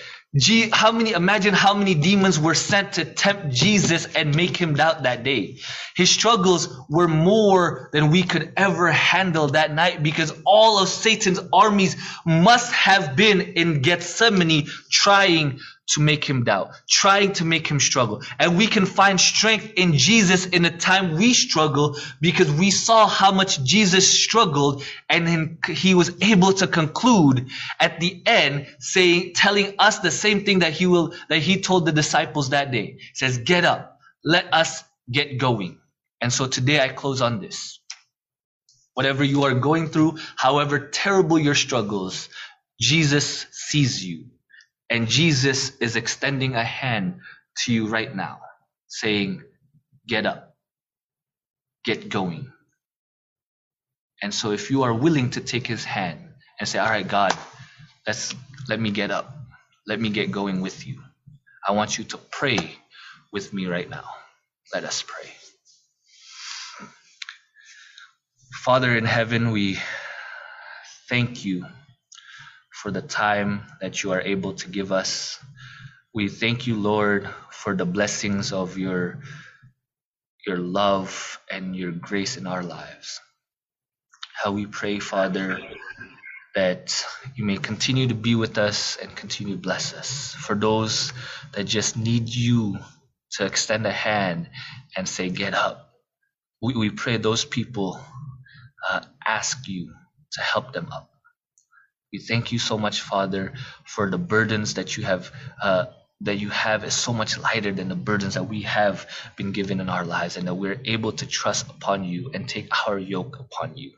How 0.72 0.92
many, 0.92 1.12
imagine 1.12 1.54
how 1.54 1.74
many 1.74 1.96
demons 1.96 2.38
were 2.38 2.56
sent 2.56 2.94
to 2.94 3.06
tempt 3.06 3.54
Jesus 3.54 4.06
and 4.16 4.36
make 4.36 4.58
him 4.58 4.76
doubt 4.76 5.04
that 5.04 5.24
day. 5.24 5.60
His 5.96 6.10
struggles 6.10 6.68
were 6.90 7.08
more 7.08 7.90
than 7.94 8.12
we 8.12 8.24
could 8.24 8.52
ever 8.58 8.92
handle 8.92 9.48
that 9.50 9.74
night 9.74 10.04
because 10.04 10.34
all 10.46 10.82
of 10.82 10.90
Satan's 10.90 11.40
armies 11.54 11.96
must 12.26 12.74
have 12.74 13.16
been 13.16 13.40
in 13.42 13.82
Gethsemane 13.82 14.68
trying 14.92 15.60
to 15.88 16.02
make 16.02 16.26
him 16.26 16.44
doubt, 16.44 16.72
trying 16.90 17.34
to 17.34 17.46
make 17.46 17.68
him 17.68 17.80
struggle. 17.80 18.24
And 18.40 18.58
we 18.58 18.68
can 18.68 18.86
find 18.86 19.22
strength 19.22 19.74
in 19.76 19.94
Jesus 19.94 20.48
in 20.48 20.64
the 20.64 20.72
time 20.72 21.16
we 21.16 21.34
struggle 21.34 21.98
because 22.20 22.52
we 22.52 22.72
saw 22.72 23.08
how 23.08 23.32
much 23.32 23.64
Jesus 23.64 24.24
struggled 24.24 24.84
and 25.10 25.60
he 25.68 25.94
was 25.94 26.12
able 26.22 26.54
to 26.54 26.68
conclude 26.68 27.50
at 27.80 28.00
the 28.00 28.22
end 28.26 28.68
saying, 28.80 29.34
telling 29.36 29.76
us 29.78 30.00
the 30.00 30.12
same 30.26 30.44
thing 30.46 30.60
that 30.60 30.74
he 30.74 30.88
will, 30.88 31.14
that 31.30 31.40
he 31.40 31.62
told 31.62 31.86
the 31.86 31.92
disciples 31.92 32.50
that 32.50 32.72
day. 32.72 32.98
He 33.00 33.16
says, 33.16 33.38
get 33.38 33.64
up. 33.64 34.00
Let 34.24 34.54
us 34.54 34.84
get 35.12 35.38
going. 35.38 35.80
And 36.22 36.34
so 36.34 36.48
today 36.48 36.80
I 36.80 36.90
close 36.90 37.22
on 37.22 37.40
this. 37.40 37.80
Whatever 38.96 39.24
you 39.24 39.44
are 39.44 39.54
going 39.54 39.88
through, 39.90 40.18
however 40.36 40.80
terrible 40.80 41.38
your 41.38 41.56
struggles, 41.56 42.30
Jesus 42.82 43.46
sees 43.52 44.04
you 44.04 44.26
and 44.90 45.08
Jesus 45.08 45.78
is 45.78 45.96
extending 45.96 46.56
a 46.56 46.64
hand 46.64 47.20
to 47.64 47.74
you 47.74 47.88
right 47.88 48.14
now, 48.16 48.40
saying, 48.88 49.44
Get 50.08 50.26
up, 50.26 50.56
get 51.84 52.10
going. 52.10 52.52
And 54.22 54.34
so 54.34 54.52
if 54.52 54.72
you 54.72 54.84
are 54.84 54.94
willing 54.94 55.32
to 55.32 55.42
take 55.42 55.68
his 55.68 55.84
hand 55.84 56.20
and 56.60 56.70
say, 56.70 56.80
All 56.80 56.90
right, 56.90 57.08
God, 57.08 57.34
let's 58.08 58.34
let 58.70 58.80
me 58.80 58.92
get 58.92 59.12
up. 59.12 59.45
Let 59.88 60.00
me 60.00 60.10
get 60.10 60.32
going 60.32 60.62
with 60.62 60.88
you. 60.88 61.02
I 61.68 61.74
want 61.74 61.98
you 61.98 62.04
to 62.06 62.18
pray 62.18 62.78
with 63.34 63.54
me 63.54 63.68
right 63.68 63.90
now. 63.90 64.06
Let 64.74 64.84
us 64.84 65.04
pray. 65.04 65.30
Father 68.64 68.98
in 68.98 69.06
heaven, 69.06 69.52
we 69.52 69.78
thank 71.10 71.46
you 71.46 71.66
for 72.72 72.92
the 72.92 73.02
time 73.02 73.64
that 73.82 74.04
you 74.04 74.12
are 74.12 74.22
able 74.22 74.54
to 74.54 74.70
give 74.70 74.92
us. 74.92 75.40
We 76.14 76.30
thank 76.30 76.68
you, 76.68 76.76
Lord, 76.76 77.30
for 77.52 77.76
the 77.76 77.86
blessings 77.86 78.54
of 78.54 78.78
your, 78.78 79.20
your 80.48 80.58
love 80.58 81.40
and 81.52 81.76
your 81.76 81.92
grace 81.92 82.38
in 82.38 82.48
our 82.48 82.64
lives. 82.64 83.22
How 84.44 84.52
we 84.52 84.66
pray, 84.66 85.00
Father, 85.00 85.60
that 86.56 87.06
you 87.36 87.46
may 87.46 87.58
continue 87.58 88.08
to 88.08 88.16
be 88.16 88.36
with 88.36 88.58
us 88.58 88.98
and 89.02 89.16
continue 89.16 89.56
to 89.56 89.62
bless 89.62 89.94
us. 89.94 90.34
For 90.40 90.56
those 90.56 91.14
that 91.54 91.66
just 91.66 91.98
need 91.98 92.30
you 92.30 92.80
to 93.34 93.46
extend 93.46 93.86
a 93.86 93.92
hand 93.92 94.50
and 94.98 95.08
say, 95.08 95.30
Get 95.30 95.54
up, 95.54 95.92
we, 96.62 96.74
we 96.76 96.90
pray 96.90 97.18
those 97.18 97.46
people 97.46 98.00
uh, 98.90 99.02
ask 99.28 99.68
you 99.68 99.94
to 100.34 100.42
help 100.42 100.74
them 100.74 100.90
up. 100.92 101.10
We 102.14 102.20
thank 102.20 102.52
you 102.52 102.60
so 102.60 102.78
much, 102.78 103.02
Father, 103.02 103.54
for 103.86 104.10
the 104.10 104.18
burdens 104.18 104.76
that 104.76 104.98
you 104.98 105.04
have 105.04 105.32
uh, 105.62 105.86
that 106.22 106.38
you 106.38 106.50
have 106.50 106.86
is 106.86 106.94
so 106.94 107.12
much 107.12 107.38
lighter 107.38 107.74
than 107.74 107.90
the 107.90 107.96
burdens 107.96 108.36
that 108.36 108.46
we 108.46 108.62
have 108.62 109.06
been 109.36 109.52
given 109.52 109.82
in 109.82 109.90
our 109.90 110.06
lives, 110.06 110.38
and 110.38 110.48
that 110.48 110.56
we're 110.56 110.80
able 110.86 111.12
to 111.12 111.28
trust 111.28 111.70
upon 111.70 112.06
you 112.06 112.32
and 112.34 112.48
take 112.48 112.70
our 112.88 112.98
yoke 112.98 113.38
upon 113.40 113.76
you. 113.78 113.92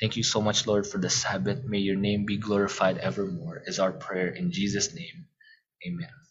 Thank 0.00 0.16
you 0.16 0.24
so 0.24 0.40
much, 0.42 0.66
Lord, 0.66 0.86
for 0.86 0.98
the 0.98 1.10
Sabbath. 1.10 1.64
May 1.64 1.78
your 1.80 1.96
name 1.96 2.26
be 2.26 2.38
glorified 2.38 2.98
evermore, 2.98 3.62
is 3.66 3.80
our 3.80 3.92
prayer 3.92 4.28
in 4.28 4.52
Jesus' 4.52 4.94
name. 4.94 5.26
Amen. 5.86 6.23